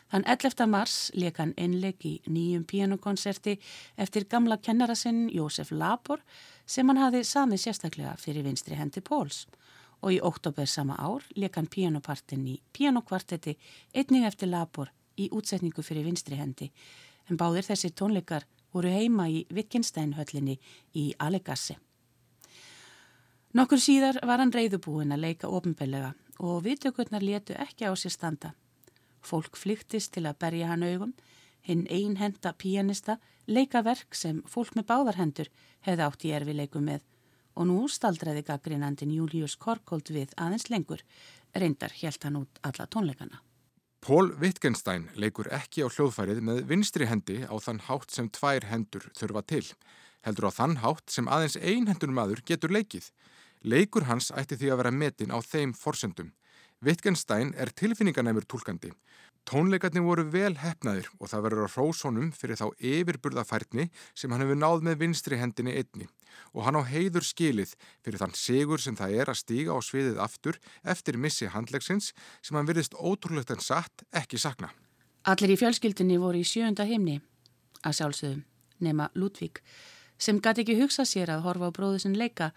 Þann 0.07 0.23
11. 0.23 0.67
mars 0.71 0.97
leik 1.19 1.41
hann 1.41 1.51
einleik 1.59 2.05
í 2.07 2.13
nýjum 2.31 2.63
píjónukonserti 2.69 3.57
eftir 3.99 4.27
gamla 4.31 4.55
kennarasinn 4.63 5.25
Jósef 5.33 5.73
Labor 5.75 6.21
sem 6.65 6.87
hann 6.87 7.01
hafi 7.01 7.25
samið 7.27 7.65
sérstaklega 7.65 8.13
fyrir 8.21 8.45
vinstri 8.47 8.77
hendi 8.79 9.03
Póls 9.03 9.43
og 9.99 10.13
í 10.13 10.21
oktober 10.23 10.69
sama 10.69 10.95
ár 10.95 11.25
leik 11.35 11.57
hann 11.59 11.67
píjónupartin 11.67 12.45
í 12.47 12.55
píjónukvartetti 12.71 13.57
einning 13.93 14.29
eftir 14.29 14.47
Labor 14.53 14.93
í 15.19 15.27
útsetningu 15.33 15.83
fyrir 15.83 16.07
vinstri 16.07 16.39
hendi 16.39 16.69
en 17.27 17.35
báðir 17.35 17.67
þessir 17.67 17.91
tónleikar 17.91 18.47
voru 18.77 18.93
heima 18.93 19.27
í 19.29 19.43
Wittgenstein-höllinni 19.53 20.57
í 20.95 21.09
Allegassi. 21.17 21.77
Nokkur 23.57 23.81
síðar 23.81 24.19
var 24.27 24.43
hann 24.43 24.53
reyðubúin 24.53 25.15
að 25.15 25.23
leika 25.23 25.49
ofinbellega 25.49 26.13
og 26.43 26.61
viðtökurnar 26.67 27.23
letu 27.25 27.55
ekki 27.57 27.89
á 27.89 27.93
sér 27.97 28.13
standa. 28.13 28.53
Fólk 29.25 29.57
flyktist 29.57 30.13
til 30.13 30.27
að 30.29 30.37
berja 30.43 30.69
hann 30.69 30.85
augum, 30.85 31.13
hinn 31.65 31.87
einhenda 31.89 32.53
píanista 32.53 33.17
leika 33.47 33.81
verk 33.83 34.15
sem 34.15 34.43
fólk 34.45 34.75
með 34.77 34.89
báðarhendur 34.91 35.49
hefði 35.87 36.05
átt 36.05 36.27
í 36.27 36.35
erfileikum 36.37 36.85
með 36.85 37.07
og 37.57 37.65
nú 37.71 37.79
staldraði 37.89 38.45
gaggrinandin 38.45 39.15
Július 39.15 39.57
Korkold 39.57 40.11
við 40.13 40.35
aðeins 40.37 40.69
lengur, 40.69 41.01
reyndar 41.57 41.95
helt 42.03 42.23
hann 42.23 42.43
út 42.43 42.61
alla 42.61 42.85
tónleikana. 42.85 43.41
Pól 43.99 44.29
Wittgenstein 44.39 45.07
leikur 45.17 45.49
ekki 45.51 45.81
á 45.83 45.89
hljóðfærið 45.89 46.39
með 46.45 46.59
vinstri 46.69 47.07
hendi 47.09 47.41
á 47.49 47.55
þann 47.57 47.81
hátt 47.87 48.13
sem 48.13 48.29
tvær 48.29 48.67
hendur 48.69 49.07
þurfa 49.17 49.41
til, 49.49 49.63
heldur 50.23 50.47
á 50.47 50.51
þann 50.53 50.77
hátt 50.83 51.09
sem 51.11 51.27
aðeins 51.27 51.57
einhendur 51.57 52.13
maður 52.13 52.43
getur 52.45 52.71
leikið. 52.71 53.09
Leikur 53.65 54.05
hans 54.05 54.29
ætti 54.31 54.59
því 54.61 54.69
að 54.71 54.79
vera 54.83 54.93
metin 54.93 55.33
á 55.33 55.41
þeim 55.41 55.73
forsendum. 55.73 56.29
Wittgenstein 56.85 57.55
er 57.57 57.73
tilfinninganæmur 57.73 58.45
tólkandi. 58.45 58.93
Tónleikarnir 59.47 60.03
voru 60.03 60.25
vel 60.27 60.57
hefnaðir 60.59 61.05
og 61.21 61.29
það 61.31 61.43
verður 61.45 61.69
á 61.71 61.73
hrósónum 61.77 62.31
fyrir 62.35 62.59
þá 62.59 62.65
yfirburðafærni 62.83 63.85
sem 64.11 64.33
hann 64.33 64.43
hefur 64.43 64.59
náð 64.59 64.83
með 64.83 64.97
vinstri 65.05 65.39
hendinni 65.39 65.77
einni 65.79 66.07
og 66.51 66.65
hann 66.65 66.75
á 66.75 66.83
heiður 66.83 67.23
skilið 67.23 67.71
fyrir 68.03 68.19
þann 68.19 68.35
sigur 68.35 68.83
sem 68.83 68.97
það 68.99 69.15
er 69.21 69.31
að 69.31 69.39
stíga 69.39 69.71
á 69.71 69.79
sviðið 69.79 70.19
aftur 70.25 70.59
eftir 70.83 71.15
missi 71.15 71.47
handlegsins 71.53 72.11
sem 72.43 72.59
hann 72.59 72.67
virðist 72.67 72.99
ótrúlegt 72.99 73.53
en 73.55 73.63
satt 73.63 74.03
ekki 74.11 74.35
sakna. 74.41 74.73
Allir 75.23 75.55
í 75.55 75.59
fjölskyldinni 75.63 76.19
voru 76.19 76.43
í 76.43 76.47
sjönda 76.47 76.83
heimni 76.83 77.21
að 77.87 78.01
sjálfsögum 78.01 78.43
nema 78.83 79.07
Ludvík 79.15 79.63
sem 80.19 80.43
gæti 80.43 80.65
ekki 80.65 80.79
hugsa 80.81 81.07
sér 81.07 81.31
að 81.31 81.47
horfa 81.47 81.71
á 81.71 81.75
bróðusinn 81.77 82.19
leika 82.19 82.51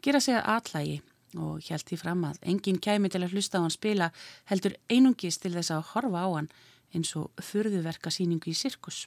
gera 0.00 0.20
sig 0.20 0.40
að 0.40 0.48
atlægi 0.56 1.00
og 1.38 1.62
held 1.64 1.86
því 1.88 1.98
fram 2.00 2.24
að 2.28 2.42
enginn 2.52 2.80
kæmi 2.82 3.08
til 3.12 3.22
að 3.22 3.34
hlusta 3.36 3.60
á 3.60 3.64
hann 3.64 3.72
spila 3.72 4.10
heldur 4.50 4.76
einungis 4.92 5.40
til 5.40 5.54
þess 5.54 5.72
að 5.72 5.88
horfa 5.94 6.24
á 6.24 6.28
hann 6.34 6.52
eins 6.92 7.14
og 7.16 7.30
furðuverka 7.40 8.12
síningu 8.12 8.52
í 8.52 8.56
sirkus. 8.56 9.06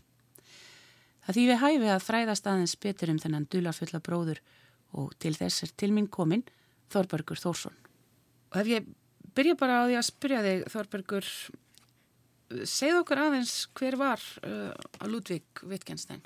Það 1.26 1.38
því 1.38 1.46
við 1.50 1.62
hæfi 1.62 1.90
að 1.90 2.06
fræðast 2.06 2.48
aðeins 2.50 2.76
betur 2.82 3.12
um 3.14 3.22
þennan 3.22 3.48
dularfulla 3.50 4.02
bróður 4.02 4.42
og 4.96 5.14
til 5.22 5.34
þess 5.38 5.66
er 5.66 5.74
til 5.78 5.92
minn 5.94 6.10
komin 6.10 6.46
Þorbergur 6.94 7.42
Þórsson. 7.42 7.74
Og 8.54 8.60
ef 8.62 8.70
ég 8.70 8.90
byrja 9.36 9.58
bara 9.60 9.82
á 9.82 9.88
því 9.90 9.98
að 10.00 10.08
spyrja 10.10 10.44
þig 10.46 10.68
Þorbergur, 10.74 11.32
segð 12.70 13.02
okkur 13.02 13.24
aðeins 13.26 13.56
hver 13.78 13.98
var 14.00 14.22
uh, 14.46 14.72
að 15.02 15.12
Ludvík 15.12 15.66
Wittgenstein? 15.66 16.24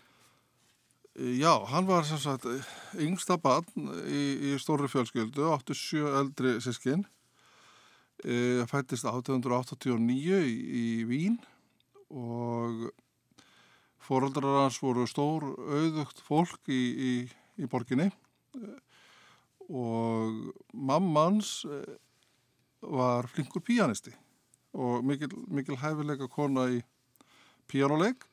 Já, 1.20 1.52
hann 1.68 1.84
var 1.84 2.06
sem 2.08 2.20
sagt 2.22 2.46
yngsta 2.96 3.36
barn 3.44 3.90
í, 4.08 4.20
í 4.40 4.52
stóri 4.62 4.88
fjölskyldu, 4.88 5.50
87 5.52 6.06
eldri 6.16 6.54
sískinn, 6.64 7.02
e, 8.24 8.64
fættist 8.72 9.04
1889 9.04 10.38
í, 10.48 10.54
í 10.80 10.86
Vín 11.10 11.36
og 12.08 12.86
fóröldrar 14.08 14.62
hans 14.62 14.80
voru 14.80 15.04
stór 15.12 15.50
auðugt 15.58 16.24
fólk 16.24 16.72
í, 16.72 17.28
í 17.60 17.68
borginni. 17.68 18.08
Og 19.68 20.56
mammans 20.72 21.66
e, 21.68 21.82
var 22.80 23.28
flinkur 23.28 23.66
píanisti 23.68 24.16
og 24.72 25.04
mikil, 25.04 25.36
mikil 25.52 25.82
hæfileika 25.84 26.32
kona 26.32 26.70
í 26.78 26.80
píjánuleik 27.68 28.29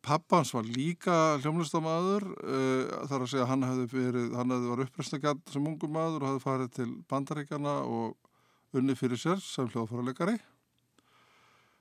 Pappans 0.00 0.54
var 0.54 0.64
líka 0.64 1.14
hljómlustamæður 1.42 2.24
uh, 2.32 2.52
eh, 2.54 2.92
þar 3.10 3.24
að 3.24 3.32
segja 3.32 3.48
hann 3.50 3.66
hefði 3.66 3.86
verið, 3.92 4.30
hann 4.38 4.54
hefði 4.54 4.70
var 4.72 4.84
upprestagat 4.86 5.52
sem 5.52 5.66
ungum 5.68 5.92
maður 5.92 6.24
og 6.24 6.30
hefði 6.30 6.44
farið 6.44 6.70
til 6.78 6.88
bandaríkjana 7.10 7.74
og 7.84 8.78
unni 8.80 8.96
fyrir 8.96 9.20
sér 9.20 9.42
sem 9.44 9.68
hljóðfæralegari. 9.68 10.38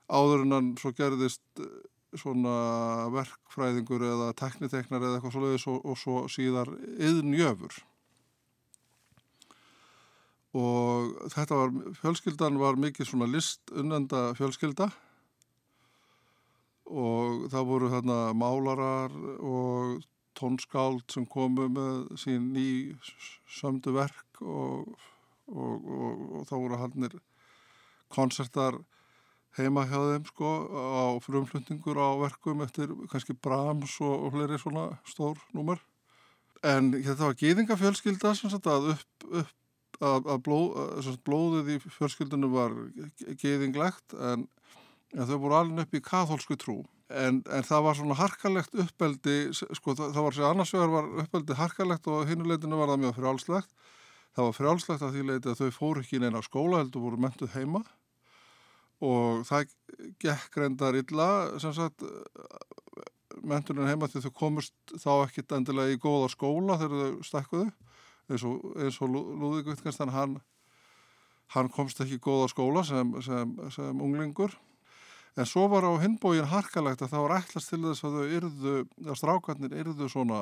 Áður 0.09 0.43
en 0.43 0.57
hann 0.57 0.71
svo 0.81 0.91
gerðist 0.97 1.63
eh, 1.63 1.69
svona 2.17 2.55
verkfræðingur 3.13 4.03
eða 4.09 4.31
tekniteknar 4.39 5.03
eða 5.05 5.19
eitthvað 5.19 5.35
svoleiðis 5.37 5.67
og, 5.71 5.79
og 5.85 5.99
svo 6.01 6.23
síðar 6.31 6.73
yðnjöfur. 6.97 7.83
Og 10.59 11.13
þetta 11.29 11.59
var, 11.59 11.75
fjölskyldan 12.01 12.57
var 12.59 12.79
mikið 12.81 13.11
svona 13.11 13.29
list 13.29 13.69
unnenda 13.69 14.31
fjölskylda 14.35 14.89
og 16.89 17.49
það 17.53 17.67
voru 17.69 17.89
þarna 17.93 18.19
málarar 18.37 19.13
og 19.39 19.99
tónskáld 20.39 21.05
sem 21.11 21.25
komu 21.29 21.67
með 21.71 22.13
sín 22.19 22.51
ný 22.55 22.95
sömdu 23.59 23.93
verk 23.95 24.41
og, 24.41 24.95
og, 25.51 25.75
og, 25.75 26.23
og 26.39 26.47
þá 26.49 26.55
voru 26.55 26.79
hannir 26.81 27.19
konsertar 28.09 28.79
heima 29.57 29.85
hjá 29.89 29.97
þeim 29.97 30.25
sko 30.29 30.49
á 30.69 31.05
frumflutningur 31.25 31.99
á 31.99 32.09
verkum 32.21 32.63
eftir 32.65 32.93
kannski 33.11 33.35
Brahms 33.35 33.97
og 34.05 34.29
fleiri 34.33 34.59
svona 34.61 34.89
stór 35.09 35.39
númar 35.53 35.81
en 36.65 36.91
þetta 36.93 37.29
var 37.29 37.39
gýðingafjölskylda 37.39 38.35
sem 38.35 38.51
sagt 38.51 38.67
að 38.69 38.93
upp, 38.95 39.27
upp 39.29 39.99
að, 39.99 40.29
að, 40.31 40.39
blóð, 40.45 41.11
blóðið 41.27 41.73
í 41.75 41.77
fjölskyldunum 41.83 42.55
var 42.55 42.75
gýðinglegt 43.41 44.15
en 44.15 44.47
en 45.15 45.27
þau 45.29 45.37
voru 45.41 45.57
alveg 45.57 45.85
upp 45.85 45.97
í 45.97 46.03
katholsku 46.05 46.57
trú. 46.59 46.79
En, 47.09 47.39
en 47.49 47.65
það 47.65 47.85
var 47.87 47.97
svona 47.97 48.17
harkalegt 48.19 48.75
uppeldi 48.77 49.37
sko 49.57 49.95
það, 49.97 50.11
það 50.13 50.25
var 50.25 50.35
sér 50.37 50.49
annars 50.51 50.73
vegar 50.75 50.91
var 50.93 51.07
uppeldi 51.23 51.57
harkalegt 51.57 52.09
og 52.11 52.27
hinnuleitinu 52.29 52.77
var 52.77 52.91
það 52.91 53.01
mjög 53.05 53.15
frjálslegt. 53.17 53.87
Það 54.37 54.45
var 54.45 54.57
frjálslegt 54.59 55.05
að 55.05 55.15
því 55.15 55.23
leiti 55.25 55.49
að 55.49 55.63
þau 55.63 55.77
fóru 55.79 56.03
ekki 56.03 56.19
inn 56.19 56.27
eina 56.29 56.43
skóla 56.45 56.83
heldur 56.83 57.07
voru 57.07 57.21
mentuð 57.23 57.55
heima. 57.55 57.81
Og 59.01 59.41
það 59.47 59.73
gekk 60.21 60.59
reyndar 60.59 60.99
illa 60.99 61.29
sem 61.63 61.73
sagt 61.73 62.05
mentunin 63.41 63.89
heima 63.89 64.09
því 64.11 64.27
þau 64.27 64.33
komust 64.35 64.95
þá 64.99 65.11
ekkit 65.23 65.57
endilega 65.57 65.95
í 65.95 66.01
góða 66.01 66.29
skóla 66.33 66.77
þegar 66.77 67.05
þau 67.05 67.27
stakkuðu 67.29 67.69
eins 68.29 68.45
og, 68.45 68.65
og 69.01 69.09
Lúðvík 69.09 69.71
Vittgenstein 69.71 70.11
hann, 70.13 70.37
hann 71.55 71.69
komst 71.73 72.01
ekki 72.03 72.19
í 72.19 72.23
góða 72.23 72.49
skóla 72.51 72.83
sem, 72.85 73.15
sem, 73.25 73.55
sem 73.73 74.03
unglingur 74.05 74.53
En 75.39 75.47
svo 75.47 75.69
var 75.71 75.87
á 75.87 75.91
hinbógin 76.01 76.49
harkalegt 76.51 76.99
að 77.05 77.13
það 77.13 77.21
var 77.23 77.33
ætlast 77.37 77.71
til 77.71 77.79
þess 77.85 78.03
að 78.03 78.15
þau 78.17 78.31
yrðu, 78.37 78.75
að 79.05 79.17
strákarnir 79.21 79.75
yrðu 79.79 80.09
svona, 80.11 80.39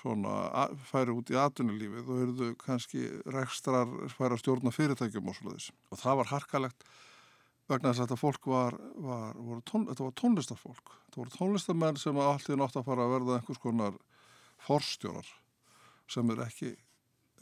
svona 0.00 0.36
færi 0.88 1.12
út 1.12 1.32
í 1.32 1.36
atunilífið 1.36 2.08
og 2.08 2.22
yrðu 2.26 2.48
kannski 2.62 3.04
rekstrar 3.34 3.90
færi 4.14 4.38
að 4.38 4.40
stjórna 4.40 4.72
fyrirtækjum 4.72 5.28
og 5.28 5.40
þess. 5.42 5.74
Og 5.92 6.00
það 6.00 6.22
var 6.22 6.30
harkalegt 6.32 6.86
vegna 7.68 7.92
þess 7.92 8.00
að 8.00 8.06
þetta 8.06 8.20
fólk 8.22 8.48
var, 8.54 8.78
var, 8.96 9.60
tón, 9.68 9.84
þetta 9.90 10.06
var 10.06 10.16
tónlistarfólk. 10.22 10.96
Þetta 11.04 11.20
voru 11.20 11.36
tónlistamenn 11.36 12.00
sem 12.00 12.22
alltaf 12.24 12.58
nátt 12.62 12.80
að 12.80 12.88
fara 12.88 13.06
að 13.06 13.14
verða 13.18 13.36
einhvers 13.38 13.62
konar 13.62 14.00
forstjórar 14.62 15.28
sem 16.10 16.32
er 16.32 16.42
ekki, 16.46 16.72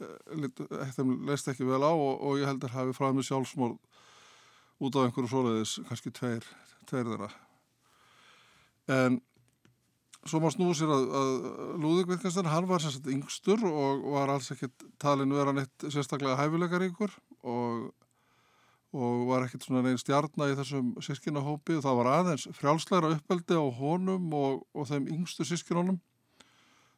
eh, 0.03 0.91
þeim 0.97 1.15
leist 1.29 1.47
ekki 1.51 1.67
vel 1.67 1.79
á 1.79 1.91
og, 1.91 2.13
og 2.19 2.43
ég 2.43 2.51
held 2.51 2.67
að 2.67 2.75
hafi 2.75 2.97
fræmið 2.97 3.29
sjálfsmórð 3.29 3.79
út 4.81 4.97
á 4.97 5.05
einhverju 5.05 5.29
svoleiðis, 5.29 5.77
kannski 5.87 6.11
tveir, 6.15 6.45
tveir 6.89 7.09
þeirra. 7.11 7.29
En 8.91 9.19
svo 10.25 10.41
maður 10.41 10.55
snúið 10.57 10.77
sér 10.79 10.93
að, 10.93 11.07
að 11.19 11.31
Lúðvík 11.81 12.11
Wittgenstein, 12.11 12.49
hann 12.49 12.69
var 12.69 12.83
sérstaklega 12.83 13.17
yngstur 13.17 13.65
og 13.69 14.05
var 14.15 14.33
alls 14.33 14.51
ekkit 14.53 14.85
talin 15.01 15.33
vera 15.33 15.53
neitt 15.55 15.87
sérstaklega 15.87 16.37
hæfileikaríkur 16.39 17.13
og, 17.49 17.87
og 18.97 19.23
var 19.29 19.47
ekkit 19.47 19.65
svona 19.65 19.83
neinn 19.85 20.01
stjarnar 20.01 20.53
í 20.53 20.57
þessum 20.59 20.93
sískinahópi 21.01 21.77
og 21.77 21.85
það 21.85 21.99
var 22.01 22.11
aðeins 22.15 22.47
frjálsleira 22.57 23.13
uppeldi 23.15 23.57
á 23.57 23.65
honum 23.81 24.29
og, 24.37 24.65
og 24.77 24.89
þeim 24.89 25.09
yngstu 25.13 25.47
sískinónum 25.47 26.01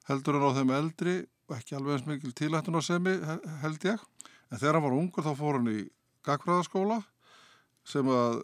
heldur 0.10 0.40
en 0.40 0.48
á 0.48 0.56
þeim 0.60 0.76
eldri 0.76 1.18
og 1.48 1.58
ekki 1.60 1.78
alveg 1.78 1.98
eins 2.00 2.08
mikil 2.08 2.36
tilættunarsemi 2.36 3.18
held 3.64 3.88
ég. 3.88 4.04
En 4.52 4.60
þegar 4.60 4.78
hann 4.78 4.86
var 4.88 4.96
ungur 4.98 5.26
þá 5.26 5.34
fór 5.38 5.60
hann 5.60 5.72
í 5.72 5.82
gagfræðaskóla 6.28 7.02
sem 7.88 8.08
að 8.08 8.42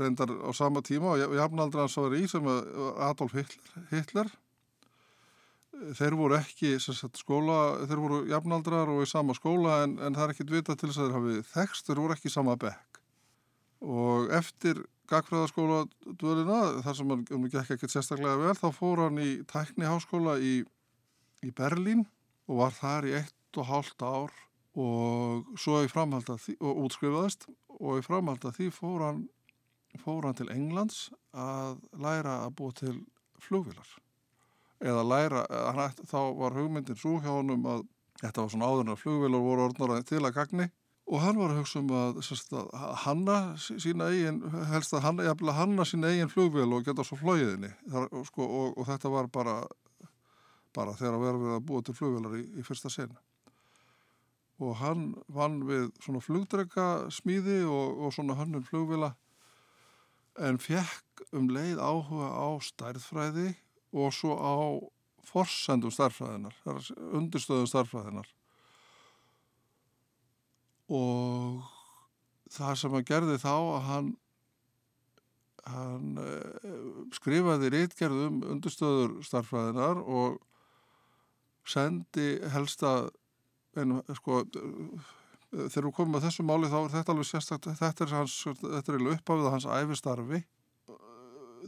reyndar 0.00 0.32
á 0.42 0.50
sama 0.56 0.82
tíma 0.82 1.14
og 1.14 1.36
jafnaldra 1.38 1.84
hans 1.84 1.98
var 1.98 2.16
í 2.18 2.24
sem 2.30 2.46
Adolf 2.48 3.36
Hitler, 3.38 3.84
Hitler. 3.92 4.32
Þeir 5.98 6.14
voru 6.18 6.36
ekki 6.36 6.76
sagt, 6.82 7.18
skóla, 7.18 7.86
þeir 7.90 8.02
voru 8.02 8.18
jafnaldrar 8.30 8.90
og 8.92 9.02
í 9.02 9.08
sama 9.10 9.34
skóla 9.34 9.82
en, 9.86 9.96
en 9.98 10.14
það 10.14 10.24
er 10.24 10.34
ekkit 10.34 10.52
vita 10.52 10.76
til 10.76 10.90
þess 10.90 11.00
að 11.00 11.06
þeir 11.08 11.16
hafið 11.18 11.44
þekst, 11.54 11.86
þeir 11.88 12.02
voru 12.02 12.16
ekki 12.16 12.30
í 12.30 12.34
sama 12.34 12.58
bekk. 12.60 13.00
Og 13.82 14.28
eftir 14.36 14.82
gagfræðaskóla 15.10 15.82
dvölina 16.20 16.60
þar 16.84 16.96
sem 16.98 17.12
hann 17.12 17.24
um, 17.34 17.48
gekk 17.50 17.74
ekkert 17.74 17.92
sérstaklega 17.92 18.38
vel 18.40 18.54
þá 18.58 18.68
fór 18.76 19.04
hann 19.06 19.20
í 19.22 19.32
tækniháskóla 19.50 20.38
í, 20.40 20.54
í 21.42 21.50
Berlín 21.56 22.06
og 22.48 22.62
var 22.62 22.76
þar 22.76 23.08
í 23.08 23.16
eitt 23.20 23.60
og 23.60 23.68
hálft 23.68 24.04
ár 24.04 24.32
og 24.78 25.58
svo 25.60 25.82
í 25.84 25.90
framhald 25.92 26.30
að 26.32 26.46
útskrifaðist 26.60 27.44
og 27.82 27.98
í 27.98 28.06
framhald 28.06 28.44
að 28.46 28.60
því 28.60 28.68
fór 28.76 29.06
hann 29.08 29.24
fór 30.00 30.24
hann 30.24 30.38
til 30.38 30.48
Englands 30.52 31.10
að 31.36 31.82
læra 32.00 32.38
að 32.46 32.54
búa 32.60 32.76
til 32.78 32.94
flugvilar 33.42 33.88
eða 34.82 35.02
læra, 35.06 35.42
hann, 35.76 35.98
þá 36.10 36.20
var 36.38 36.56
hugmyndin 36.58 36.98
svo 36.98 37.18
hjá 37.22 37.30
hann 37.30 37.52
um 37.54 37.66
að 37.70 37.82
þetta 38.22 38.44
var 38.44 38.54
svona 38.54 38.70
áður 38.70 38.86
en 38.86 38.94
að 38.94 39.02
flugvilar 39.02 39.44
voru 39.44 39.66
orðnara 39.68 40.06
til 40.06 40.22
að 40.22 40.34
gagni. 40.36 40.68
Og 41.12 41.18
hann 41.18 41.38
var 41.38 41.50
að 41.50 41.58
hugsa 41.58 41.80
um 41.80 41.90
að, 41.98 42.20
sérst, 42.22 42.52
að 42.54 42.92
hanna 43.02 43.36
sína 43.58 44.06
eigin, 44.12 44.38
helst 44.70 44.94
að 44.94 45.02
hanna, 45.08 45.54
hanna 45.58 45.86
sína 45.86 46.12
eigin 46.12 46.30
flugvil 46.30 46.68
og 46.76 46.86
geta 46.86 47.04
svo 47.04 47.18
flóiðinni 47.18 47.72
sko, 48.28 48.46
og, 48.46 48.76
og 48.78 48.86
þetta 48.86 49.10
var 49.12 49.30
bara 49.34 49.56
bara 50.72 50.94
þegar 50.96 51.18
að 51.18 51.42
við 51.42 51.56
að 51.56 51.64
búa 51.68 51.84
til 51.84 51.96
flugvilar 51.98 52.38
í, 52.38 52.44
í 52.56 52.64
fyrsta 52.64 52.90
sen 52.92 53.10
og 54.62 54.78
hann 54.78 55.10
vann 55.32 55.62
við 55.66 55.90
svona 56.04 56.22
flugdrega 56.22 56.86
smíði 57.14 57.62
og, 57.66 58.06
og 58.06 58.14
svona 58.14 58.36
hannum 58.38 58.64
flugvila 58.66 59.12
en 60.40 60.58
fekk 60.62 61.26
um 61.36 61.50
leið 61.52 61.80
áhuga 61.82 62.30
á 62.32 62.48
stærðfræði 62.64 63.50
og 63.92 64.14
svo 64.16 64.36
á 64.38 64.54
forsendum 65.26 65.92
starfræðinar, 65.92 66.54
undirstöðum 67.14 67.68
starfræðinar 67.70 68.30
og 70.92 71.62
það 72.52 72.74
sem 72.80 72.96
hann 72.96 73.08
gerði 73.08 73.38
þá 73.40 73.52
að 73.54 73.82
hann, 73.88 74.08
hann 75.72 76.22
uh, 76.22 77.04
skrifaði 77.16 77.70
rítgerð 77.76 78.24
um 78.26 78.40
undirstöður 78.56 79.20
starfræðinar 79.26 80.02
og 80.02 80.40
sendi 81.68 82.34
helsta 82.52 83.12
en 83.80 84.00
sko 84.18 84.42
þegar 85.52 85.86
við 85.86 85.94
komum 85.96 86.18
að 86.18 86.26
þessu 86.26 86.44
máli 86.48 86.70
þá 86.72 86.78
er 86.80 86.90
þetta 86.96 87.14
alveg 87.14 87.28
sérstaklega 87.28 87.80
þetta 87.80 88.04
er, 88.06 88.14
hans, 88.16 88.36
þetta 88.62 88.94
er 88.94 89.06
uppafið 89.14 89.46
að 89.48 89.54
hans 89.56 89.68
æfistarfi 89.68 90.42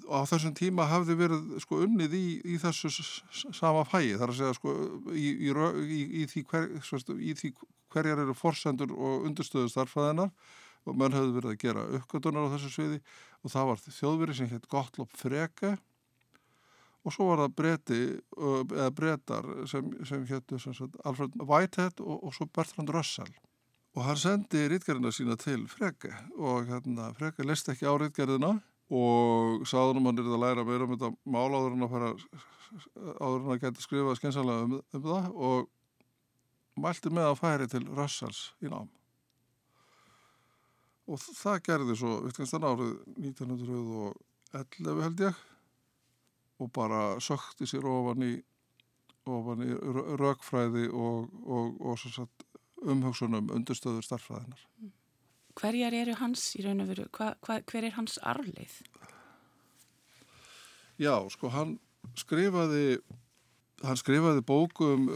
og 0.04 0.16
á 0.18 0.22
þessum 0.26 0.54
tíma 0.58 0.88
hafði 0.90 1.16
verið 1.18 1.54
sko 1.62 1.78
unnið 1.84 2.16
í, 2.18 2.24
í 2.54 2.56
þessu 2.60 2.90
sama 3.54 3.84
fæi 3.86 4.16
þar 4.18 4.32
að 4.32 4.40
segja 4.40 4.56
sko 4.58 4.74
í, 5.14 5.30
í, 5.46 6.00
í 6.24 6.26
því, 6.30 6.44
hver, 6.50 6.68
því 6.82 7.52
hverjar 7.94 8.24
eru 8.24 8.34
forsendur 8.36 8.94
og 8.94 9.28
undirstöðu 9.28 9.70
starfæðinar 9.70 10.32
og 10.84 10.98
menn 10.98 11.14
hefði 11.14 11.36
verið 11.38 11.52
að 11.52 11.60
gera 11.62 11.86
uppgötunar 12.00 12.48
á 12.50 12.52
þessu 12.56 12.72
sviði 12.74 13.00
og 13.44 13.54
það 13.54 13.70
var 13.70 13.84
þjóðveri 13.84 14.38
sem 14.38 14.50
hétt 14.50 14.70
Gottlob 14.72 15.14
Frege 15.16 15.76
og 17.04 17.12
svo 17.12 17.28
var 17.28 17.42
það 17.44 17.56
breyti 17.58 17.98
eða 18.40 18.90
breytar 18.96 19.48
sem, 19.68 19.90
sem 20.08 20.24
héttu 20.28 20.58
Alfred 21.04 21.36
Whitehead 21.36 22.00
og, 22.00 22.22
og 22.24 22.34
svo 22.36 22.48
Bertrand 22.48 22.92
Russell. 22.94 23.32
Og 23.94 24.02
hann 24.08 24.18
sendi 24.18 24.64
rítgerðina 24.72 25.12
sína 25.14 25.36
til 25.38 25.68
Frege 25.70 26.14
og 26.34 26.66
hérna, 26.70 27.12
Frege 27.14 27.46
list 27.46 27.68
ekki 27.70 27.86
á 27.86 27.94
rítgerðina 28.00 28.56
og 28.94 29.62
sáðunum 29.68 30.08
hann 30.10 30.18
er 30.18 30.32
að 30.32 30.42
læra 30.42 30.66
meira 30.66 30.88
um 30.88 30.96
þetta 30.96 31.12
mál 31.30 31.52
áður 31.52 31.76
en 31.76 31.86
að 31.86 31.94
fara 31.94 32.10
áður 33.20 33.38
en 33.38 33.54
að 33.54 33.62
geta 33.62 33.84
skrifað 33.84 34.18
skynsalega 34.18 34.66
um, 34.66 34.76
um 34.80 35.06
það 35.06 35.30
og 35.48 35.70
mælti 36.84 37.12
með 37.14 37.30
að 37.30 37.40
færi 37.44 37.70
til 37.70 37.86
Russells 37.86 38.44
í 38.64 38.72
nám. 38.72 38.90
Og 41.04 41.20
það 41.20 41.64
gerði 41.68 41.98
svo 42.00 42.18
vittkanstan 42.24 42.64
árið 42.64 42.94
1911 43.20 45.02
held 45.04 45.26
ég 45.28 45.42
og 46.64 46.72
bara 46.74 47.04
sökti 47.20 47.68
sér 47.68 47.86
ofan 47.90 48.24
í 48.24 48.34
ofan 49.28 49.62
í 49.64 49.70
raukfræði 50.20 50.88
og, 50.92 51.30
og, 51.44 51.78
og 51.80 52.28
umhugsunum 52.84 53.48
undirstöður 53.54 54.04
starfræðinar 54.04 54.66
hverjar 55.58 55.94
eru 55.94 56.14
hans 56.18 56.52
í 56.58 56.64
raun 56.64 56.82
og 56.84 56.90
veru, 56.90 57.08
hva, 57.14 57.32
hva, 57.46 57.58
hver 57.70 57.88
er 57.88 57.96
hans 57.98 58.16
arleið? 58.22 58.78
Já, 61.00 61.14
sko, 61.32 61.50
hann 61.50 61.76
skrifaði 62.18 62.98
hann 63.84 63.98
skrifaði 64.00 64.44
bókum 64.46 65.08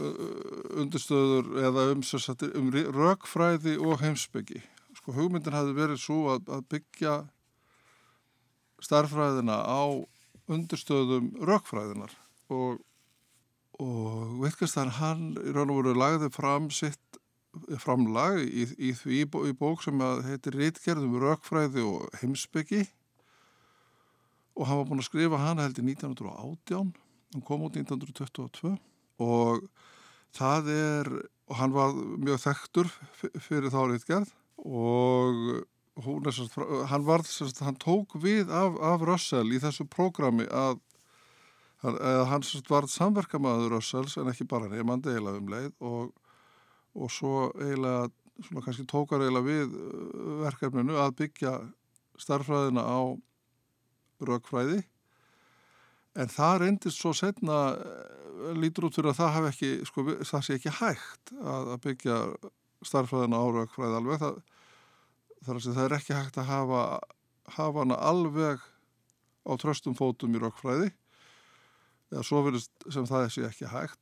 undirstöður 0.77 1.47
eða 1.63 1.87
um, 1.93 2.03
um 2.59 2.71
rökfræði 2.99 3.77
og 3.81 4.01
heimsbyggi. 4.03 4.61
Sko, 4.99 5.15
hugmyndin 5.15 5.55
hafi 5.55 5.73
verið 5.77 6.01
svo 6.03 6.19
að, 6.35 6.51
að 6.57 6.65
byggja 6.75 7.15
starfræðina 8.83 9.57
á 9.63 9.83
undirstöðum 10.49 11.31
rökfræðinar 11.47 12.13
og, 12.53 12.79
og 13.79 14.45
þar 14.59 14.93
hann 14.99 15.25
í 15.37 15.53
raun 15.55 15.73
og 15.73 15.81
veru 15.81 15.95
lagði 15.97 16.31
fram 16.33 16.69
sitt 16.73 17.19
framlag 17.81 18.43
í, 18.43 18.67
í 18.77 18.93
því 18.93 19.23
í 19.25 19.55
bók 19.57 19.83
sem 19.83 20.01
heitir 20.27 20.57
Ritgerðum 20.59 21.17
Rökfræði 21.21 21.85
og 21.85 22.19
heimsbyggi 22.21 22.83
og 24.59 24.67
hann 24.67 24.81
var 24.81 24.89
búin 24.89 25.01
að 25.01 25.09
skrifa 25.09 25.39
hana 25.41 25.65
held 25.65 25.81
í 25.81 25.87
1918 25.87 26.93
hann 27.33 27.45
kom 27.47 27.65
út 27.65 27.79
1922 27.79 28.75
og 29.25 29.65
það 30.37 30.71
er 30.75 31.11
og 31.49 31.57
hann 31.57 31.73
var 31.73 31.95
mjög 32.21 32.41
þekktur 32.43 32.89
fyrir 33.41 33.73
þá 33.73 33.81
Ritgerð. 33.89 34.33
Og 34.59 35.63
svo 36.03 36.85
hann 36.91 37.07
var 37.07 37.25
hann 37.63 37.81
tók 37.81 38.15
við 38.21 38.51
af, 38.53 38.77
af 38.79 39.03
Russell 39.07 39.47
í 39.51 39.59
þessu 39.61 39.85
prógrami 39.89 40.47
að 40.47 40.79
hann, 41.83 41.99
hann 42.31 42.47
var 42.69 42.87
samverkamaður 42.91 43.77
Russells 43.77 44.17
en 44.19 44.31
ekki 44.31 44.47
bara 44.47 44.71
nefnandi 44.71 45.15
eila 45.15 45.37
um 45.39 45.51
leið 45.51 45.71
og 45.79 46.09
og 46.97 47.11
svo 47.13 47.49
eiginlega, 47.59 48.09
svona 48.45 48.63
kannski 48.65 48.85
tókar 48.89 49.23
eiginlega 49.23 49.47
við 49.47 49.75
uh, 49.75 50.29
verkefninu 50.43 50.97
að 50.99 51.17
byggja 51.23 51.55
starfræðina 52.19 52.83
á 52.83 52.99
rökfræði. 54.25 54.81
En 56.19 56.31
það 56.31 56.55
reyndist 56.63 56.99
svo 56.99 57.13
setna 57.15 57.59
uh, 57.75 58.53
lítur 58.57 58.89
út 58.89 58.97
fyrir 58.97 59.13
að 59.13 59.21
það 59.21 59.35
hafi 59.37 59.51
ekki, 59.53 59.71
sko, 59.87 60.07
það 60.31 60.47
sé 60.47 60.57
ekki 60.57 60.77
hægt 60.79 61.35
að, 61.39 61.73
að 61.75 61.83
byggja 61.87 62.21
starfræðina 62.89 63.43
á 63.43 63.45
rökfræði 63.59 63.99
alveg. 63.99 64.23
Það, 64.23 64.41
það 65.45 65.85
er 65.85 65.97
ekki 65.99 66.17
hægt 66.17 66.37
að 66.41 66.51
hafa 66.51 66.83
hafa 67.55 67.83
hana 67.83 67.97
alveg 67.97 68.61
á 69.45 69.51
tröstum 69.57 69.97
fótum 69.97 70.35
í 70.35 70.41
rökfræði. 70.41 70.89
Eða 72.13 72.25
svo 72.25 72.41
verið 72.45 72.65
sem 72.89 73.05
það 73.09 73.29
sé 73.33 73.45
ekki 73.47 73.69
hægt. 73.69 74.01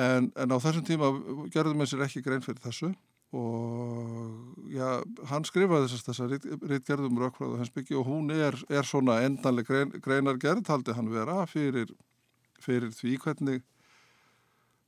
En, 0.00 0.30
en 0.40 0.52
á 0.52 0.56
þessum 0.62 0.84
tíma 0.88 1.10
gerðum 1.52 1.82
við 1.82 1.92
sér 1.92 2.04
ekki 2.06 2.22
grein 2.24 2.44
fyrir 2.44 2.62
þessu. 2.64 2.92
Og 3.32 4.68
já, 4.68 5.00
hann 5.30 5.46
skrifaði 5.48 5.88
þess 5.88 6.02
að 6.02 6.08
þessa 6.10 6.64
rítgerðum 6.68 7.20
Rökkfræð 7.20 7.54
og 7.54 7.62
Hensbyggi 7.62 7.96
og 7.96 8.04
hún 8.04 8.28
er, 8.34 8.58
er 8.68 8.84
svona 8.84 9.22
endanleg 9.24 9.68
grein, 9.68 9.94
greinar 10.04 10.40
gerð 10.40 10.68
haldi 10.68 10.92
hann 10.92 11.08
vera 11.12 11.38
fyrir, 11.48 11.94
fyrir 12.60 12.92
því 12.92 13.14
hvernig, 13.24 13.64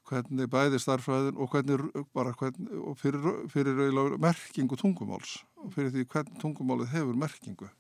hvernig 0.09 0.49
bæði 0.53 0.81
starfræðin 0.83 1.39
og 1.41 1.51
hvernig 1.53 2.05
bara 2.17 2.35
hvernig, 2.39 2.69
og 2.81 2.99
fyrir, 3.01 3.25
fyrir 3.53 4.19
merkingu 4.21 4.77
tungumáls 4.81 5.39
og 5.63 5.73
fyrir 5.75 5.93
því 5.95 6.05
hvernig 6.13 6.43
tungumálið 6.43 6.93
hefur 6.93 7.19
merkingu. 7.19 7.71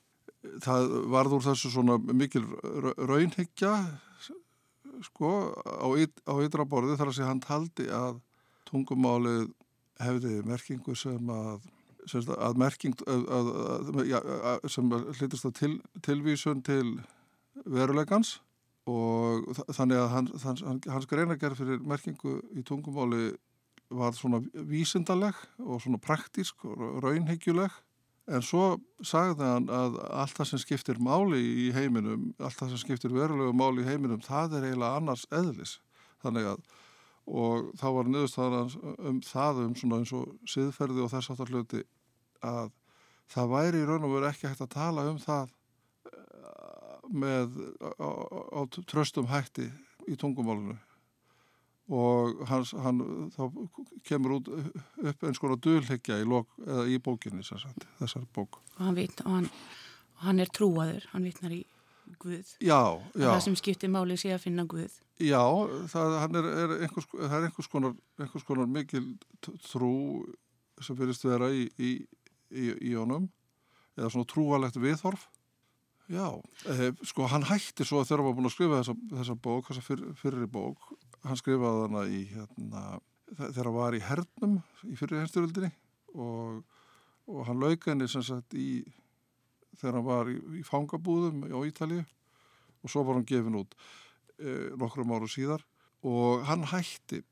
Það 0.64 0.90
varður 1.12 1.44
þessu 1.46 1.72
svona 1.72 1.98
mikil 1.98 2.44
raunhyggja 3.08 3.74
sko 5.04 5.30
á, 5.56 5.88
á 5.88 6.34
ytra 6.44 6.66
borði 6.68 6.98
þar 6.98 7.12
að 7.12 7.16
sé 7.18 7.28
hann 7.28 7.42
taldi 7.44 7.88
að 7.92 8.20
tungumálið 8.68 9.48
hefði 10.02 10.40
merkingu 10.48 10.96
sem 10.98 11.30
að, 11.30 11.66
sem 12.10 12.28
að 12.34 12.60
merking 12.60 12.96
að, 13.08 13.26
að, 13.38 14.00
ja, 14.08 14.22
sem 14.70 14.90
hlutist 14.90 15.48
að 15.48 15.56
til, 15.60 15.74
tilvísun 16.04 16.64
til 16.66 16.86
verulegans 17.64 18.38
og 18.90 19.48
þannig 19.72 20.00
að 20.00 20.10
hann, 20.12 20.30
hans, 20.42 20.62
hans 20.92 21.08
greinagerð 21.08 21.62
fyrir 21.62 21.84
merkingu 21.88 22.38
í 22.52 22.64
tungumáli 22.66 23.32
var 23.94 24.12
svona 24.16 24.42
vísindaleg 24.52 25.36
og 25.62 25.80
svona 25.80 26.00
praktísk 26.02 26.66
og 26.68 27.02
raunheggjuleg 27.04 27.72
En 28.24 28.40
svo 28.40 28.78
sagði 29.04 29.44
hann 29.44 29.66
að 29.68 29.98
allt 30.08 30.38
það 30.38 30.46
sem 30.48 30.60
skiptir 30.62 31.00
máli 31.02 31.40
í 31.44 31.66
heiminum, 31.76 32.30
allt 32.40 32.56
það 32.56 32.70
sem 32.72 32.80
skiptir 32.80 33.12
verulegu 33.12 33.52
máli 33.52 33.82
í 33.84 33.88
heiminum, 33.88 34.22
það 34.24 34.56
er 34.58 34.68
eiginlega 34.70 35.00
annars 35.00 35.26
eðlis. 35.28 35.74
Þannig 36.24 36.48
að, 36.54 36.62
og 37.28 37.66
þá 37.76 37.84
var 37.98 38.08
niðurstaðan 38.08 38.72
um 39.10 39.18
það 39.26 39.60
um 39.66 39.74
svona 39.76 39.98
eins 40.00 40.14
og 40.16 40.32
siðferði 40.48 41.04
og 41.04 41.12
þess 41.12 41.34
aftar 41.34 41.52
hluti 41.52 41.82
að 42.44 42.72
það 43.34 43.52
væri 43.52 43.82
í 43.82 43.90
raun 43.90 44.08
og 44.08 44.16
veru 44.16 44.30
ekki 44.30 44.48
hægt 44.48 44.64
að 44.64 44.72
tala 44.72 45.04
um 45.10 45.20
það 45.20 45.52
með 47.14 47.54
á, 47.80 48.10
á 48.58 48.60
tröstum 48.90 49.30
hætti 49.30 49.68
í 50.10 50.18
tungumálunu 50.20 50.76
og 51.92 52.40
hans, 52.48 52.72
hann 52.80 53.00
þá 53.34 53.42
kemur 54.08 54.38
út 54.38 54.48
upp 54.48 55.26
eins 55.26 55.40
konar 55.40 55.60
dölhegja 55.60 56.16
í, 56.22 56.24
í 56.94 56.98
bókinni 57.04 57.44
sagt, 57.44 57.84
þessar 57.98 58.24
bók. 58.32 58.60
Og 58.78 58.86
hann, 58.86 58.96
vit, 58.96 59.20
og, 59.24 59.32
hann, 59.36 59.48
og 60.16 60.26
hann 60.28 60.40
er 60.40 60.52
trúaður, 60.52 61.08
hann 61.12 61.28
vitnar 61.28 61.54
í 61.56 61.64
Guð. 62.20 62.50
Já, 62.60 63.00
já. 63.16 63.30
það 63.30 63.38
sem 63.46 63.54
skiptir 63.56 63.88
máli 63.88 64.16
sé 64.20 64.34
að 64.34 64.42
finna 64.44 64.66
Guð. 64.68 64.92
Já, 65.24 65.40
það 65.88 66.36
er, 66.36 66.48
er, 66.50 66.74
einhvers, 66.84 67.06
það 67.12 67.36
er 67.38 67.46
einhvers 67.48 67.70
konar, 67.72 67.94
einhvers 68.20 68.44
konar 68.44 68.68
mikil 68.68 69.06
trú 69.64 69.94
sem 70.84 70.98
verist 70.98 71.24
vera 71.24 71.48
í, 71.54 71.64
í, 71.78 71.94
í, 72.52 72.66
í 72.90 72.92
honum 72.96 73.30
eða 73.96 74.10
svona 74.10 74.28
trúalegt 74.28 74.76
viðhorf 74.80 75.28
Já, 76.12 76.28
eh, 76.68 76.92
sko 77.02 77.26
hann 77.32 77.46
hætti 77.48 77.84
svo 77.86 78.02
þegar 78.04 78.20
hann 78.20 78.28
var 78.28 78.36
búin 78.36 78.48
að 78.50 78.52
skrifa 78.52 78.80
þessa, 78.82 78.94
þessa 79.14 79.36
bók, 79.40 79.68
þessa 79.70 79.84
fyr, 79.86 80.02
fyrri 80.20 80.48
bók, 80.52 80.90
hann 81.24 81.38
skrifaði 81.40 81.86
hana 81.86 82.02
í 82.12 82.20
hérna, 82.28 82.82
þegar 83.38 83.70
hann 83.70 83.78
var 83.78 83.96
í 83.96 84.02
hernum 84.04 84.58
í 84.84 84.98
fyrri 85.00 85.22
hensturöldinni 85.22 85.70
og, 86.12 86.60
og 87.24 87.46
hann 87.48 87.62
lauka 87.62 87.94
henni 87.94 88.08
sem 88.12 88.24
sagt 88.26 88.52
í, 88.52 88.84
þegar 89.80 89.96
hann 89.96 90.08
var 90.10 90.28
í, 90.28 90.36
í 90.60 90.64
fangabúðum 90.68 91.46
á 91.48 91.58
Ítalíu 91.64 92.04
og 92.04 92.92
svo 92.92 93.06
var 93.08 93.16
hann 93.16 93.28
gefin 93.28 93.56
út 93.62 93.72
eh, 94.38 94.76
nokkrum 94.76 95.16
áru 95.16 95.30
síðar 95.30 95.64
og 96.04 96.44
hann 96.50 96.68
hætti 96.68 97.22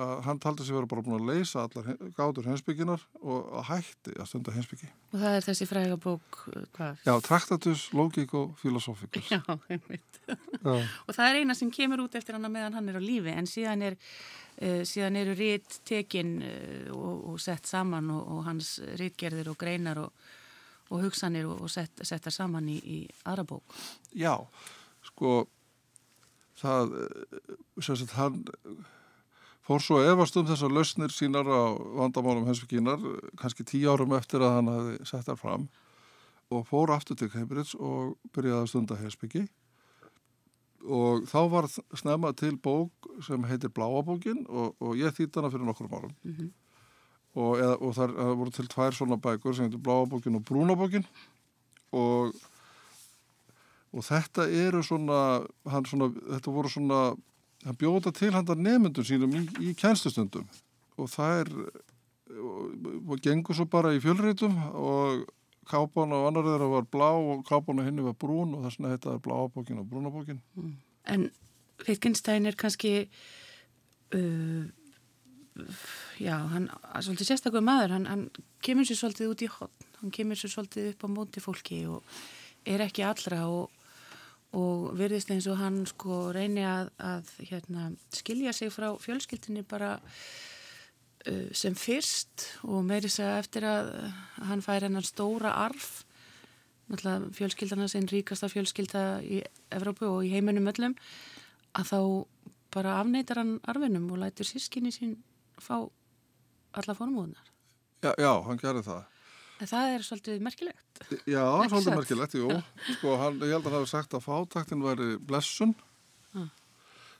að 0.00 0.22
hann 0.24 0.38
taldi 0.40 0.64
sig 0.64 0.72
vera 0.72 0.88
bara 0.88 1.02
búin 1.04 1.18
að 1.18 1.26
leysa 1.28 1.66
allar 1.66 1.96
gátur 2.16 2.46
hensbygginar 2.48 3.02
og 3.20 3.50
að 3.60 3.64
hætti 3.68 4.14
að 4.16 4.28
stunda 4.30 4.54
hensbyggi. 4.54 4.88
Og 5.12 5.18
það 5.20 5.34
er 5.36 5.44
þessi 5.44 5.66
fræga 5.68 5.98
bók, 6.00 6.38
hvað? 6.72 7.02
Já, 7.04 7.12
Traktatus 7.26 7.82
Logico 7.92 8.44
Philosophicus. 8.62 9.28
Já, 9.34 9.42
einmitt. 9.68 10.20
og 10.64 11.12
það 11.12 11.26
er 11.26 11.40
eina 11.42 11.56
sem 11.58 11.72
kemur 11.74 12.06
út 12.06 12.16
eftir 12.16 12.38
hann 12.38 12.48
meðan 12.48 12.78
hann 12.78 12.88
er 12.88 12.96
á 12.96 13.02
lífi 13.04 13.34
en 13.36 13.48
síðan, 13.50 13.84
er, 13.90 13.98
uh, 14.62 14.80
síðan 14.88 15.18
eru 15.20 15.36
rít 15.36 15.82
tekin 15.88 16.38
uh, 16.40 16.88
og, 16.96 17.26
og 17.34 17.42
sett 17.44 17.68
saman 17.68 18.08
og, 18.14 18.22
og 18.32 18.46
hans 18.48 18.78
rítgerðir 19.00 19.52
og 19.52 19.60
greinar 19.60 20.00
og, 20.06 20.24
og 20.88 21.04
hugsanir 21.04 21.50
og 21.52 21.68
sett, 21.72 22.00
settar 22.00 22.32
saman 22.32 22.72
í, 22.72 22.78
í 22.80 23.02
aðra 23.28 23.44
bók. 23.52 23.76
Já, 24.16 24.38
sko 25.04 25.42
það, 26.62 26.96
sem 27.82 28.00
sagt, 28.00 28.16
hann 28.16 28.40
fór 29.66 29.82
svo 29.82 30.00
efast 30.02 30.36
um 30.36 30.46
þessar 30.48 30.74
lausnir 30.74 31.14
sínar 31.14 31.46
á 31.46 31.62
vandamálum 32.00 32.48
hensvíkinar 32.48 33.02
kannski 33.38 33.66
tíu 33.66 33.92
árum 33.92 34.14
eftir 34.18 34.42
að 34.42 34.56
hann 34.58 34.70
hafi 34.72 35.08
sett 35.08 35.28
þar 35.28 35.38
fram 35.38 35.68
og 36.52 36.66
fór 36.68 36.92
aftur 36.94 37.16
til 37.18 37.30
Cambridge 37.32 37.78
og 37.78 38.16
byrjaði 38.34 38.62
að 38.62 38.70
stunda 38.72 38.98
hensvíki 39.00 39.46
og 40.82 41.28
þá 41.30 41.38
var 41.50 41.68
snemma 41.70 42.32
til 42.34 42.56
bók 42.58 43.10
sem 43.22 43.44
heitir 43.46 43.70
Bláabókin 43.70 44.42
og, 44.48 44.74
og 44.82 44.98
ég 44.98 45.14
þýtt 45.14 45.38
hana 45.38 45.50
fyrir 45.52 45.68
nokkur 45.68 45.86
árum. 45.92 46.14
Mm 46.24 46.34
-hmm. 46.34 46.50
og, 47.34 47.52
eða, 47.58 47.76
og 47.80 47.94
það 47.94 48.34
voru 48.36 48.50
til 48.50 48.68
tvær 48.68 48.92
svona 48.92 49.16
bækur 49.16 49.54
sem 49.54 49.64
heitir 49.64 49.78
Bláabókin 49.78 50.36
og 50.36 50.42
Brúnabókin 50.42 51.06
og 51.92 52.34
og 53.92 54.04
þetta 54.04 54.46
eru 54.48 54.82
svona, 54.82 55.44
svona 55.84 56.08
þetta 56.08 56.50
voru 56.50 56.68
svona 56.68 57.14
hann 57.64 57.78
bjóða 57.78 58.12
til 58.16 58.32
handar 58.34 58.58
nefndum 58.58 59.06
sínum 59.06 59.36
í, 59.38 59.46
í 59.70 59.74
kænstustundum 59.78 60.48
og 60.98 61.10
það 61.12 61.38
er 61.42 61.52
og, 62.32 62.90
og 63.08 63.22
gengur 63.22 63.56
svo 63.56 63.68
bara 63.70 63.92
í 63.94 64.02
fjölritum 64.02 64.56
og 64.72 65.24
kápán 65.68 66.14
á 66.14 66.18
annar 66.26 66.46
þeirra 66.46 66.68
var 66.72 66.88
blá 66.90 67.10
og 67.14 67.44
kápán 67.46 67.80
á 67.80 67.86
henni 67.86 68.04
var 68.04 68.16
brún 68.18 68.56
og 68.56 68.66
þess 68.66 68.80
vegna 68.80 68.94
þetta 68.96 69.14
er 69.14 69.24
bláabókin 69.26 69.80
og 69.82 69.88
brúnabókin 69.90 70.42
mm. 70.56 70.76
En 71.12 71.30
Wittgenstein 71.86 72.46
er 72.46 72.56
kannski 72.58 73.08
uh, 74.14 74.64
já, 76.18 76.36
hann 76.52 76.68
er 76.70 77.04
svolítið 77.04 77.32
sérstaklega 77.32 77.66
maður, 77.66 77.96
hann, 77.96 78.08
hann 78.10 78.24
kemur 78.64 78.86
sér 78.88 79.00
svolítið 79.00 79.32
út 79.32 79.44
í 79.44 79.50
hotn, 79.50 79.88
hann 80.00 80.14
kemur 80.14 80.38
sér 80.38 80.54
svolítið 80.54 80.92
upp 80.92 81.06
á 81.06 81.08
móti 81.14 81.42
fólki 81.42 81.82
og 81.90 82.02
er 82.66 82.84
ekki 82.86 83.04
allra 83.06 83.44
og 83.50 83.81
og 84.58 84.92
virðist 84.98 85.32
eins 85.32 85.48
og 85.48 85.58
hann 85.60 85.82
sko 85.88 86.30
reyni 86.34 86.64
að, 86.66 86.90
að 87.00 87.30
hérna, 87.48 87.90
skilja 88.12 88.52
sig 88.56 88.72
frá 88.74 88.90
fjölskyldinni 89.00 89.64
bara 89.68 89.94
uh, 89.98 91.48
sem 91.56 91.76
fyrst 91.78 92.48
og 92.68 92.84
meirins 92.88 93.20
að 93.22 93.38
eftir 93.40 93.68
að 93.68 93.92
hann 94.50 94.64
fær 94.64 94.88
hennar 94.88 95.08
stóra 95.08 95.56
arf. 95.64 96.02
Náttúrulega 96.90 97.32
fjölskyldana 97.38 97.88
sem 97.88 98.04
ríkasta 98.10 98.50
fjölskylda 98.52 99.22
í 99.24 99.40
Evrópu 99.72 100.10
og 100.10 100.26
í 100.26 100.32
heiminum 100.34 100.68
öllum 100.68 100.98
að 101.78 101.88
þá 101.88 102.00
bara 102.72 102.98
afneitar 103.00 103.40
hann 103.42 103.56
arfinum 103.68 104.10
og 104.12 104.20
lætur 104.22 104.48
sískinni 104.48 104.92
sín 104.94 105.16
fá 105.60 105.76
alla 106.72 106.96
formúðunar 106.96 107.48
Já, 108.02 108.12
já, 108.18 108.32
hann 108.46 108.60
gerði 108.60 108.84
það 108.88 109.02
En 109.62 109.68
það 109.70 109.92
er 109.94 110.02
svolítið 110.02 110.40
merkilegt. 110.42 111.00
Já, 111.30 111.44
svolítið 111.70 111.94
merkilegt, 111.94 112.32
jú. 112.34 112.48
Sko, 112.96 113.12
hann, 113.20 113.36
ég 113.44 113.52
held 113.54 113.62
að 113.62 113.68
hann 113.68 113.76
hafi 113.78 113.90
sagt 113.92 114.14
að 114.16 114.24
fátaktin 114.24 114.82
væri 114.82 115.12
blessun. 115.22 115.74
Ah. 116.34 116.48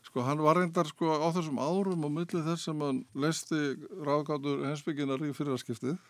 Sko, 0.09 0.25
hann 0.27 0.43
var 0.43 0.59
reyndar 0.59 0.91
sko 0.91 1.13
á 1.23 1.31
þessum 1.37 1.61
árum 1.63 2.03
og 2.09 2.11
millið 2.17 2.49
þess 2.49 2.67
sem 2.67 2.83
hann 2.83 3.05
leisti 3.15 3.61
ráðgáttur 4.03 4.65
hensbygginar 4.67 5.23
í 5.23 5.31
fyrirarskiptið 5.37 6.01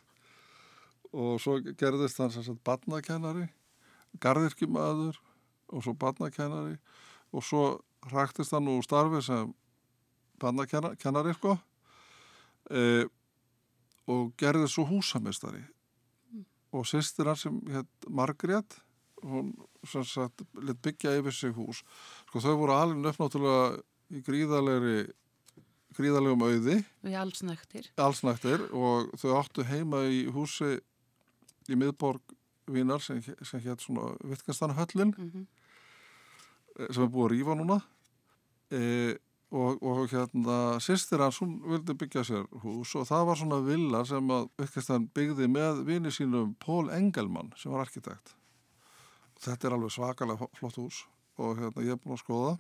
og 1.13 1.37
svo 1.45 1.59
gerðist 1.61 2.23
hann 2.23 2.33
sérstaklega 2.33 2.65
badnakennari, 2.71 3.45
gardirkimaður 4.25 5.19
og 5.69 5.85
svo 5.85 5.93
badnakennari 6.01 6.79
og 7.37 7.45
svo 7.45 7.67
hræktist 8.09 8.57
hann 8.57 8.73
úr 8.73 8.81
starfi 8.87 9.21
sem 9.27 9.53
badnakennari, 10.41 11.37
sko, 11.37 11.59
e, 12.73 13.05
og 14.09 14.33
gerði 14.41 14.73
svo 14.73 14.89
húsameistari 14.89 15.67
og 16.73 16.89
sýstir 16.89 17.29
hann 17.29 17.39
sem 17.39 17.61
hétt 17.73 18.09
Margrét 18.09 18.81
hún 19.23 19.53
sem 19.87 20.05
sagt 20.07 20.43
lit 20.59 20.79
byggja 20.83 21.15
yfir 21.21 21.35
sig 21.35 21.55
hús. 21.55 21.83
Sko 22.29 22.43
þau 22.43 22.57
voru 22.59 22.75
alveg 22.75 23.03
nöfnáttúrulega 23.03 23.83
í 24.13 24.23
gríðalegri 24.27 24.97
gríðalegum 25.97 26.45
auði. 26.47 26.79
Við 27.05 27.19
allsnæktir 27.21 27.91
allsnæktir 28.01 28.65
og 28.73 29.13
þau 29.21 29.35
áttu 29.41 29.67
heima 29.69 30.05
í 30.09 30.25
húsi 30.33 30.79
í 31.69 31.79
miðborg 31.79 32.39
Vínar 32.73 33.03
sem, 33.03 33.19
sem 33.43 33.61
hétt 33.65 33.83
svona 33.83 34.13
Vittkastanahöllin 34.23 35.11
mm 35.17 35.31
-hmm. 35.31 35.47
sem 36.95 37.03
er 37.03 37.11
búið 37.11 37.25
að 37.27 37.33
rýfa 37.33 37.55
núna. 37.59 37.79
E, 38.71 39.19
og, 39.53 39.83
og 39.85 40.07
hérna 40.09 40.59
sýstir 40.81 41.21
hans, 41.21 41.39
hún 41.43 41.59
vildi 41.69 41.95
byggja 41.99 42.25
sér 42.25 42.47
hús 42.63 42.95
og 42.97 43.05
það 43.09 43.27
var 43.29 43.41
svona 43.41 43.59
villa 43.67 44.01
sem 44.09 44.31
að 44.33 44.49
Wittgenstein 44.61 45.09
byggði 45.13 45.49
með 45.53 45.83
vini 45.89 46.13
sínum 46.15 46.55
Pól 46.63 46.89
Engelmann 46.95 47.53
sem 47.61 47.73
var 47.73 47.85
arkitekt. 47.85 48.33
Þetta 49.43 49.69
er 49.69 49.77
alveg 49.77 49.93
svakalega 49.93 50.49
flott 50.57 50.81
hús 50.81 51.03
og 51.37 51.61
hérna 51.61 51.85
ég 51.85 51.97
er 51.97 52.01
búin 52.01 52.17
að 52.17 52.23
skoða 52.25 52.57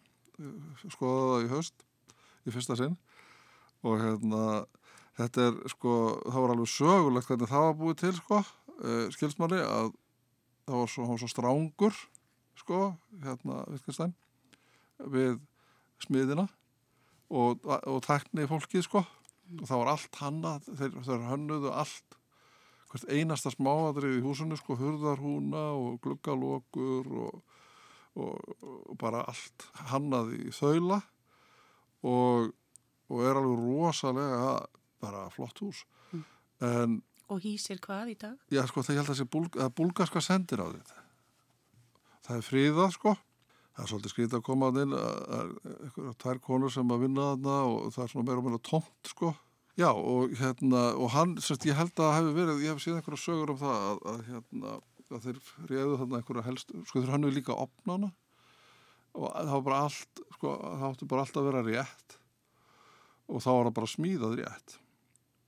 skoða 0.92 1.24
það 1.30 1.46
í 1.46 1.50
höst 1.52 1.84
í 2.44 2.54
fyrsta 2.54 2.78
sinn. 2.78 2.96
Og 3.82 3.98
hérna 4.02 4.44
þetta 5.18 5.48
er 5.48 5.60
sko, 5.72 5.96
það 6.28 6.40
var 6.44 6.54
alveg 6.54 6.72
sögulegt 6.76 7.30
hvernig 7.30 7.52
það 7.52 7.68
var 7.68 7.78
búið 7.80 8.00
til 8.04 8.14
sko 8.20 8.40
uh, 8.42 9.06
skilsmanni 9.16 9.60
að 9.64 9.92
það 10.68 10.78
var 10.78 10.90
svo, 10.92 11.12
svo 11.20 11.28
strángur 11.30 12.02
sko, 12.60 12.82
hérna 13.24 13.64
Wittgenstein 13.72 14.12
við 15.12 15.40
smiðina 16.02 16.46
og, 17.32 17.66
og 17.66 18.00
tekni 18.04 18.46
fólkið 18.50 18.86
sko. 18.86 19.04
Og 19.60 19.68
það 19.68 19.82
var 19.82 19.92
allt 19.92 20.18
hanna 20.20 20.52
þeir, 20.64 20.98
þeir 21.04 21.24
hannuðu 21.28 21.72
allt 21.74 22.18
hvert 22.92 23.08
einasta 23.08 23.52
smáadrið 23.52 24.18
í 24.18 24.24
húsinu 24.24 24.56
sko 24.60 24.76
hurðarhúna 24.80 25.64
og 25.76 26.00
gluggalókur 26.04 27.08
og, 27.24 27.60
og, 28.20 28.56
og 28.62 28.98
bara 29.00 29.24
allt 29.28 29.68
hannaði 29.90 30.42
í 30.48 30.56
þaula. 30.56 31.00
Og, 32.02 32.50
og 33.12 33.24
er 33.24 33.38
alveg 33.38 33.62
rosalega 33.62 34.56
bara 35.02 35.26
flott 35.34 35.64
hús. 35.64 35.86
Mm. 36.12 36.26
en 36.68 37.00
Og 37.32 37.38
hýsir 37.40 37.78
hvað 37.80 38.10
í 38.12 38.16
dag? 38.20 38.34
Já 38.52 38.60
sko 38.68 38.82
það 38.84 38.92
ég 38.92 38.98
held 39.00 39.08
að 39.08 39.14
það 39.14 39.20
sé 39.22 39.30
búlg, 39.32 39.62
búlgarska 39.78 40.20
sendir 40.20 40.60
á 40.60 40.68
þetta 40.68 41.02
það 42.26 42.38
er 42.38 42.46
fríðað 42.46 42.96
sko 42.96 43.14
það 43.72 43.84
er 43.84 43.90
svolítið 43.90 44.12
skrítið 44.12 44.38
að 44.38 44.44
koma 44.46 44.68
að 44.68 44.80
inn 44.82 44.94
eitthvað 44.96 46.14
tvær 46.24 46.40
konur 46.44 46.72
sem 46.72 46.92
að 46.92 47.04
vinna 47.06 47.28
þarna 47.32 47.56
og 47.70 47.92
það 47.94 48.04
er 48.04 48.12
svona 48.12 48.28
meira 48.28 48.42
og 48.42 48.46
meira 48.48 48.62
tómt 48.68 49.12
sko. 49.12 49.32
Já 49.80 49.88
og 49.88 50.34
hérna 50.36 50.82
og 51.00 51.12
hann, 51.14 51.36
semst 51.40 51.64
ég 51.64 51.78
held 51.78 52.00
að 52.04 52.16
hefur 52.18 52.34
verið 52.36 52.64
ég 52.66 52.74
hef 52.74 52.82
síðan 52.84 53.00
einhverja 53.00 53.22
sögur 53.22 53.54
um 53.54 53.60
það 53.62 53.86
að, 53.86 54.02
að 54.12 54.24
hérna 54.28 54.74
að 55.12 55.26
þeir 55.26 55.38
réðu 55.70 55.96
þarna 56.00 56.18
einhverja 56.18 56.44
helst 56.48 56.74
sko 56.88 57.00
þeir 57.00 57.14
hannu 57.14 57.30
líka 57.32 57.56
opnana 57.56 58.10
og 59.12 59.32
það 59.32 59.52
var 59.52 59.64
bara 59.66 59.80
allt 59.86 60.22
sko 60.36 60.52
það 60.60 60.84
áttu 60.88 61.08
bara 61.08 61.24
allt 61.24 61.38
að 61.38 61.48
vera 61.48 61.64
rétt. 61.66 62.18
Og 63.32 63.40
þá 63.40 63.50
var 63.52 63.66
það 63.68 63.76
bara 63.78 63.92
smíðað 63.92 64.36
rétt 64.40 64.76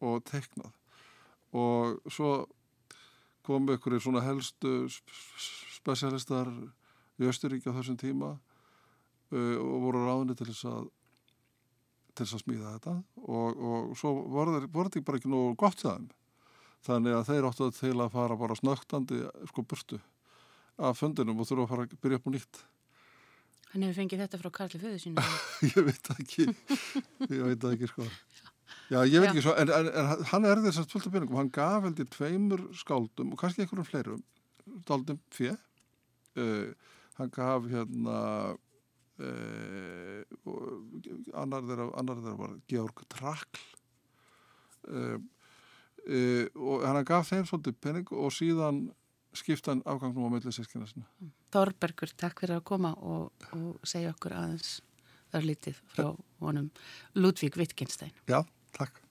og 0.05 0.25
teiknað. 0.29 0.73
Og 1.55 2.13
svo 2.13 2.31
kom 3.45 3.69
einhverju 3.69 4.01
svona 4.01 4.25
helstu 4.25 4.87
spesialistar 5.75 6.49
í 7.21 7.31
Östuríki 7.31 7.71
á 7.71 7.77
þessum 7.77 7.99
tíma 8.01 8.35
uh, 8.35 9.57
og 9.61 9.79
voru 9.87 10.05
ráðinni 10.05 10.37
til 10.39 10.51
þess 10.51 10.69
að 10.71 10.91
til 12.15 12.23
þess 12.25 12.37
að 12.37 12.43
smíða 12.45 12.75
þetta. 12.77 12.93
Og, 13.25 13.63
og 13.69 13.97
svo 13.99 14.13
voru 14.31 14.59
þetta 14.59 15.03
bara 15.03 15.19
ekki 15.19 15.31
nú 15.33 15.47
gott 15.59 15.81
það 15.83 16.13
þannig 16.85 17.17
að 17.17 17.29
þeir 17.31 17.49
áttu 17.49 17.71
til 17.75 17.97
að 17.97 18.13
fara 18.13 18.37
bara 18.39 18.57
snögtandi 18.59 19.25
sko 19.51 19.65
burtu 19.65 19.99
af 20.79 20.99
fundinum 20.99 21.41
og 21.41 21.49
þurfa 21.49 21.65
að 21.65 21.73
fara 21.73 21.87
að 21.87 22.01
byrja 22.03 22.21
upp 22.21 22.29
og 22.29 22.35
nýtt. 22.35 22.63
Hann 23.73 23.85
hefur 23.87 23.99
fengið 24.03 24.25
þetta 24.25 24.41
frá 24.41 24.51
Karli 24.55 24.81
Föðu 24.83 24.99
sínu 25.03 25.25
Ég 25.75 25.87
veit 25.87 26.11
ekki. 26.15 26.47
Ég 27.31 27.45
veit 27.49 27.69
ekki 27.73 27.91
sko. 27.91 28.07
Já, 28.93 29.01
ég 29.09 29.17
veit 29.19 29.31
Já. 29.31 29.33
ekki 29.33 29.45
svo, 29.47 29.55
en, 29.59 29.73
en, 29.75 29.89
en 29.91 30.25
hann 30.31 30.49
er 30.49 30.61
þess 30.67 30.83
að 30.83 30.97
af 31.01 31.09
byrjungum, 31.15 31.39
hann 31.41 31.53
gaf 31.55 31.87
heldur 31.87 32.11
tveimur 32.13 32.65
skáldum 32.77 33.33
og 33.33 33.41
kannski 33.41 33.65
einhverjum 33.65 33.89
fleirum, 33.89 34.21
daldum 34.89 35.21
fjö 35.35 35.55
uh, 35.55 36.69
hann 37.19 37.31
gaf 37.35 37.69
hérna 37.71 38.19
uh, 39.19 40.21
annar, 41.35 41.63
þeirra, 41.69 42.35
var 42.41 42.57
Georg 42.71 43.05
Trakl 43.13 43.63
uh, 44.91 45.19
og 46.55 46.85
hann 46.85 47.07
gaf 47.09 47.31
þeim 47.31 47.47
svolítið 47.49 47.81
penning 47.81 48.13
og 48.13 48.35
síðan 48.35 48.85
skiptan 49.35 49.83
afgangnum 49.89 50.29
á 50.31 50.35
mellið 50.35 50.55
sískina 50.55 50.87
sinna. 50.87 51.09
Þorbergur, 51.55 52.13
takk 52.19 52.45
fyrir 52.45 52.59
að 52.61 52.67
koma 52.71 52.93
og, 53.03 53.33
og 53.57 53.87
segja 53.87 54.13
okkur 54.15 54.37
aðeins 54.39 54.77
örlítið 55.35 55.81
frá 55.95 56.13
honum 56.45 56.71
Ludvík 57.19 57.59
Wittgenstein. 57.59 58.15
Já, 58.31 58.43
takk. 58.77 59.04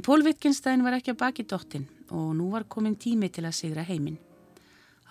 En 0.00 0.02
Pól 0.02 0.22
Wittgenstein 0.24 0.80
var 0.80 0.94
ekki 0.96 1.12
að 1.12 1.18
baki 1.20 1.44
dóttin 1.44 1.82
og 2.16 2.30
nú 2.32 2.46
var 2.54 2.64
komin 2.72 2.94
tími 2.96 3.28
til 3.28 3.42
að 3.44 3.58
sigra 3.58 3.82
heiminn. 3.84 4.14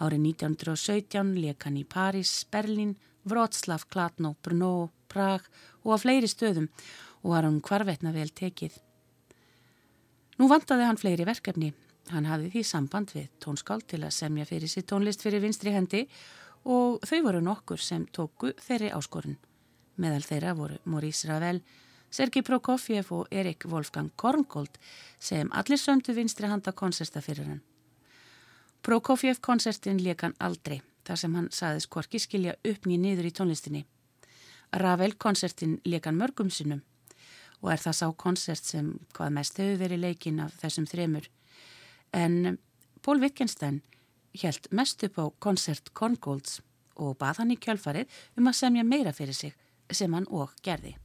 Árið 0.02 0.24
1917 0.32 1.36
leik 1.38 1.68
hann 1.68 1.76
í 1.78 1.84
París, 1.86 2.32
Berlín, 2.50 2.96
Wroclaw, 3.22 3.84
Klatno, 3.86 4.32
Brno, 4.42 4.90
Prag 5.06 5.46
og 5.84 5.94
á 5.94 5.98
fleiri 6.02 6.26
stöðum 6.26 6.72
og 7.22 7.36
var 7.36 7.46
hann 7.46 7.60
hvarvetna 7.62 8.10
vel 8.16 8.34
tekið. 8.34 8.80
Nú 10.42 10.50
vantaði 10.50 10.88
hann 10.90 10.98
fleiri 10.98 11.28
verkefni. 11.30 11.70
Hann 12.10 12.26
hafði 12.26 12.50
því 12.56 12.64
samband 12.66 13.14
við 13.14 13.28
tónskáld 13.46 13.86
til 13.94 14.02
að 14.02 14.16
semja 14.18 14.48
fyrir 14.50 14.74
sitt 14.74 14.90
tónlist 14.90 15.22
fyrir 15.22 15.46
vinstri 15.46 15.76
hendi 15.76 16.08
og 16.66 17.06
þau 17.06 17.20
voru 17.28 17.44
nokkur 17.46 17.78
sem 17.78 18.10
tóku 18.10 18.56
þeirri 18.58 18.90
áskorun. 18.98 19.38
Meðal 20.02 20.26
þeirra 20.26 20.58
voru 20.58 20.82
Maurice 20.90 21.30
Ravel, 21.30 21.62
Sergei 22.10 22.42
Prokofjev 22.42 23.12
og 23.14 23.28
Erik 23.32 23.66
Wolfgang 23.70 24.10
Korngold 24.16 24.80
sem 25.20 25.50
allir 25.54 25.78
söndu 25.78 26.16
vinstri 26.16 26.48
handa 26.50 26.72
konserta 26.72 27.22
fyrir 27.22 27.46
hann. 27.46 27.62
Prokofjev 28.82 29.42
konsertin 29.42 30.00
leik 30.02 30.24
hann 30.26 30.38
aldrei 30.40 30.82
þar 31.06 31.20
sem 31.22 31.36
hann 31.36 31.50
saðis 31.54 31.88
hvorki 31.88 32.20
skilja 32.20 32.56
upp 32.66 32.88
nýja 32.88 33.02
niður 33.04 33.28
í 33.30 33.34
tónlistinni. 33.40 33.84
Ravel 34.74 35.14
konsertin 35.18 35.80
leik 35.86 36.08
hann 36.10 36.18
mörgum 36.18 36.50
sinnum 36.50 36.82
og 37.62 37.74
er 37.74 37.84
það 37.84 37.98
sá 37.98 38.08
konsert 38.16 38.66
sem 38.66 38.94
hvað 39.14 39.36
mest 39.36 39.60
hefur 39.60 39.82
verið 39.84 40.04
leikin 40.06 40.40
af 40.40 40.56
þessum 40.62 40.88
þremur. 40.90 41.28
En 42.14 42.58
Pól 43.02 43.22
Wittgenstein 43.22 43.82
held 44.42 44.72
mest 44.72 45.04
upp 45.04 45.20
á 45.20 45.26
konsert 45.40 45.94
Korngolds 45.94 46.62
og 46.96 47.18
bað 47.20 47.44
hann 47.44 47.54
í 47.54 47.60
kjölfarið 47.60 48.10
um 48.38 48.50
að 48.50 48.60
semja 48.64 48.88
meira 48.88 49.14
fyrir 49.14 49.36
sig 49.36 49.54
sem 49.92 50.14
hann 50.14 50.28
og 50.30 50.56
gerði. 50.64 50.96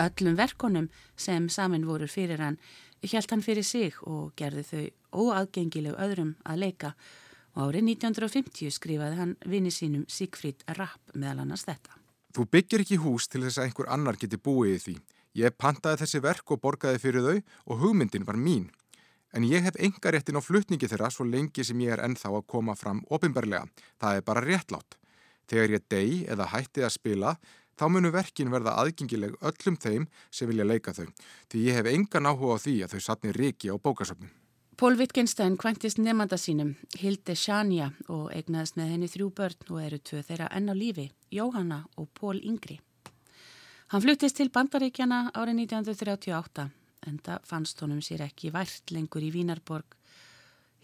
Öllum 0.00 0.36
verkonum 0.38 0.88
sem 1.16 1.48
samin 1.52 1.84
voru 1.84 2.06
fyrir 2.08 2.40
hann 2.40 2.56
hjælt 3.02 3.30
hann 3.32 3.42
fyrir 3.44 3.64
sig 3.64 3.96
og 4.04 4.32
gerði 4.36 4.64
þau 4.70 5.24
óaðgengileg 5.24 5.96
öðrum 5.96 6.34
að 6.44 6.60
leika 6.64 6.90
og 7.56 7.70
árið 7.70 7.86
1950 7.96 8.74
skrifaði 8.76 9.16
hann 9.18 9.36
vini 9.48 9.72
sínum 9.74 10.04
Sigfríd 10.08 10.62
Rapp 10.76 11.14
meðal 11.14 11.44
annars 11.44 11.64
þetta. 11.66 11.96
Þú 12.30 12.46
byggir 12.52 12.84
ekki 12.84 13.00
hús 13.02 13.26
til 13.28 13.42
þess 13.42 13.58
að 13.58 13.68
einhver 13.68 13.88
annar 13.90 14.18
geti 14.20 14.38
búið 14.38 14.74
í 14.76 14.82
því. 14.84 14.96
Ég 15.40 15.56
pantaði 15.58 16.02
þessi 16.04 16.20
verk 16.22 16.52
og 16.54 16.60
borgaði 16.62 17.00
fyrir 17.02 17.26
þau 17.26 17.40
og 17.72 17.82
hugmyndin 17.82 18.26
var 18.26 18.38
mín. 18.38 18.68
En 19.34 19.46
ég 19.46 19.62
hef 19.62 19.78
enga 19.78 20.12
réttin 20.12 20.38
á 20.38 20.42
flutningi 20.42 20.88
þeirra 20.90 21.10
svo 21.10 21.26
lengi 21.26 21.64
sem 21.64 21.78
ég 21.82 21.94
er 21.94 22.02
ennþá 22.04 22.32
að 22.34 22.46
koma 22.50 22.74
fram 22.78 23.02
ofinbarlega. 23.10 23.66
Það 23.98 24.16
er 24.16 24.26
bara 24.26 24.44
réttlátt. 24.46 24.96
Þegar 25.50 25.74
ég 25.74 25.86
degi 25.90 26.18
eða 26.30 26.50
hætti 26.52 26.84
að 26.86 26.94
spila 26.94 27.34
þá 27.80 27.86
munu 27.88 28.10
verkin 28.12 28.52
verða 28.52 28.76
aðgengileg 28.82 29.38
öllum 29.40 29.78
þeim 29.80 30.04
sem 30.28 30.50
vilja 30.50 30.66
leika 30.68 30.92
þau, 30.92 31.06
því 31.48 31.62
ég 31.64 31.78
hef 31.78 31.88
engan 31.88 32.28
áhuga 32.28 32.58
á 32.60 32.62
því 32.66 32.74
að 32.84 32.92
þau 32.92 33.02
satni 33.06 33.32
ríki 33.32 33.72
á 33.72 33.80
bókasöfnum. 33.80 34.28
Pól 34.80 34.96
Wittgenstein 34.96 35.56
kvæntist 35.60 35.98
nefnda 36.00 36.38
sínum, 36.40 36.74
Hilde 36.96 37.34
Sjanja 37.36 37.90
og 38.08 38.30
eignaðist 38.32 38.76
með 38.80 38.92
henni 38.94 39.08
þrjú 39.12 39.26
börn 39.36 39.72
og 39.72 39.80
eru 39.82 39.98
tvö 40.00 40.20
þeirra 40.24 40.46
enn 40.56 40.72
á 40.72 40.74
lífi, 40.76 41.10
Jóhanna 41.32 41.82
og 42.00 42.08
Pól 42.16 42.40
Yngri. 42.40 42.78
Hann 43.92 44.04
fluttist 44.04 44.38
til 44.38 44.48
Bandaríkjana 44.54 45.32
árið 45.34 45.64
1938 45.66 46.68
en 47.08 47.18
það 47.24 47.48
fannst 47.48 47.80
honum 47.84 48.00
sér 48.04 48.24
ekki 48.28 48.52
vært 48.54 48.92
lengur 48.92 49.24
í 49.24 49.32
Vínarborg. 49.34 49.96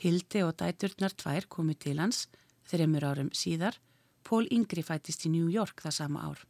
Hilde 0.01 0.45
og 0.45 0.57
dæturnar 0.61 1.17
tvær 1.17 1.49
komu 1.49 1.77
til 1.77 2.01
hans, 2.01 2.27
þreymur 2.69 3.05
árum 3.09 3.33
síðar, 3.33 3.81
Pól 4.27 4.49
Yngri 4.53 4.85
fættist 4.85 5.25
í 5.25 5.33
New 5.33 5.49
York 5.53 5.81
það 5.85 5.99
sama 6.03 6.29
ár. 6.29 6.45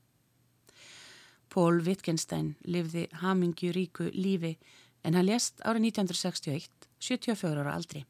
Pól 1.52 1.80
Wittgenstein 1.86 2.54
lifði 2.66 3.06
hamingju 3.22 3.72
ríku 3.74 4.10
lífi 4.12 4.56
en 5.06 5.14
hann 5.14 5.28
lést 5.28 5.62
árið 5.62 5.90
1961, 5.92 6.88
74 6.98 7.62
ára 7.62 7.74
aldri. 7.78 8.04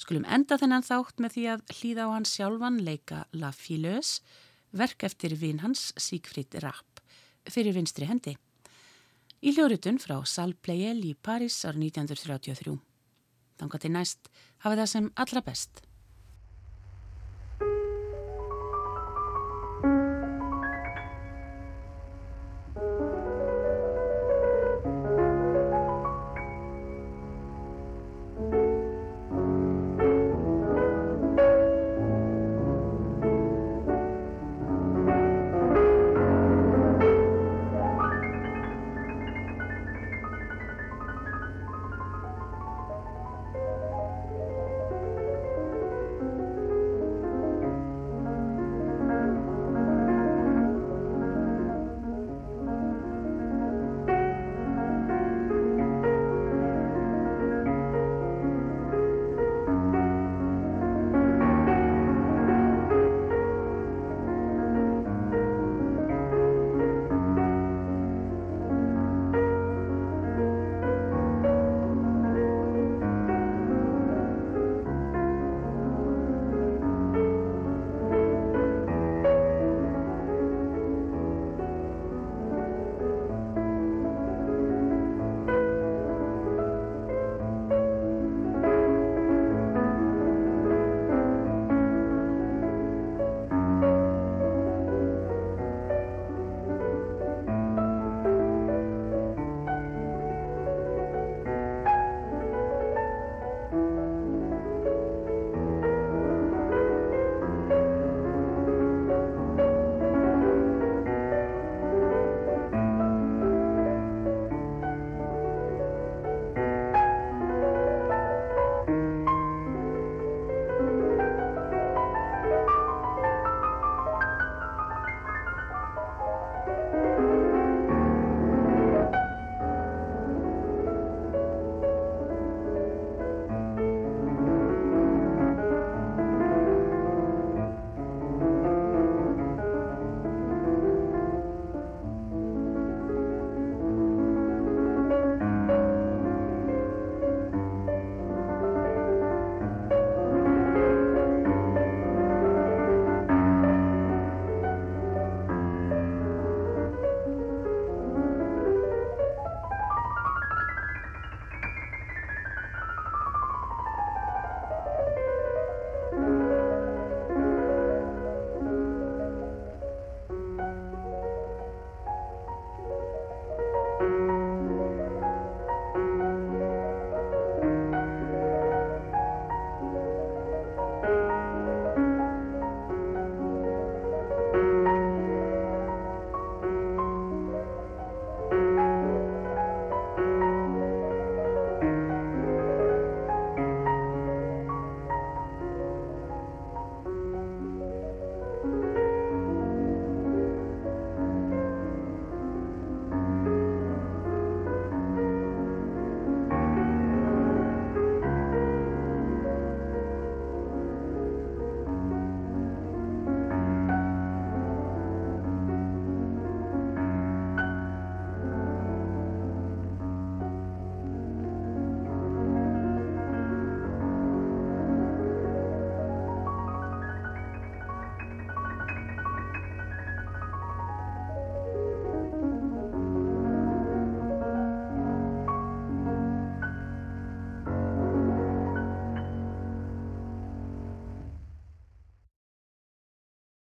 Skulum 0.00 0.26
enda 0.26 0.58
þennan 0.60 0.84
þátt 0.84 1.22
með 1.22 1.36
því 1.36 1.44
að 1.52 1.62
hlýða 1.78 2.08
á 2.10 2.14
hans 2.14 2.34
sjálfan 2.34 2.80
leika 2.84 3.22
La 3.32 3.52
Fileuse, 3.54 4.20
verk 4.74 5.06
eftir 5.06 5.36
vinn 5.38 5.62
hans 5.62 5.92
Sigfrid 5.96 6.58
Rapp, 6.64 7.00
fyrir 7.48 7.76
vinstri 7.76 8.08
hendi. 8.10 8.34
Í 9.44 9.54
hljóritun 9.54 10.00
frá 10.02 10.18
Salle 10.26 10.56
Pleyel 10.56 11.00
í 11.04 11.14
Paris 11.14 11.62
árið 11.64 11.88
1933. 11.94 12.76
Þannig 13.60 13.76
að 13.78 13.84
til 13.84 13.94
næst 13.94 14.30
hafa 14.64 14.78
það 14.80 14.88
sem 14.90 15.10
allra 15.20 15.44
best. 15.46 15.84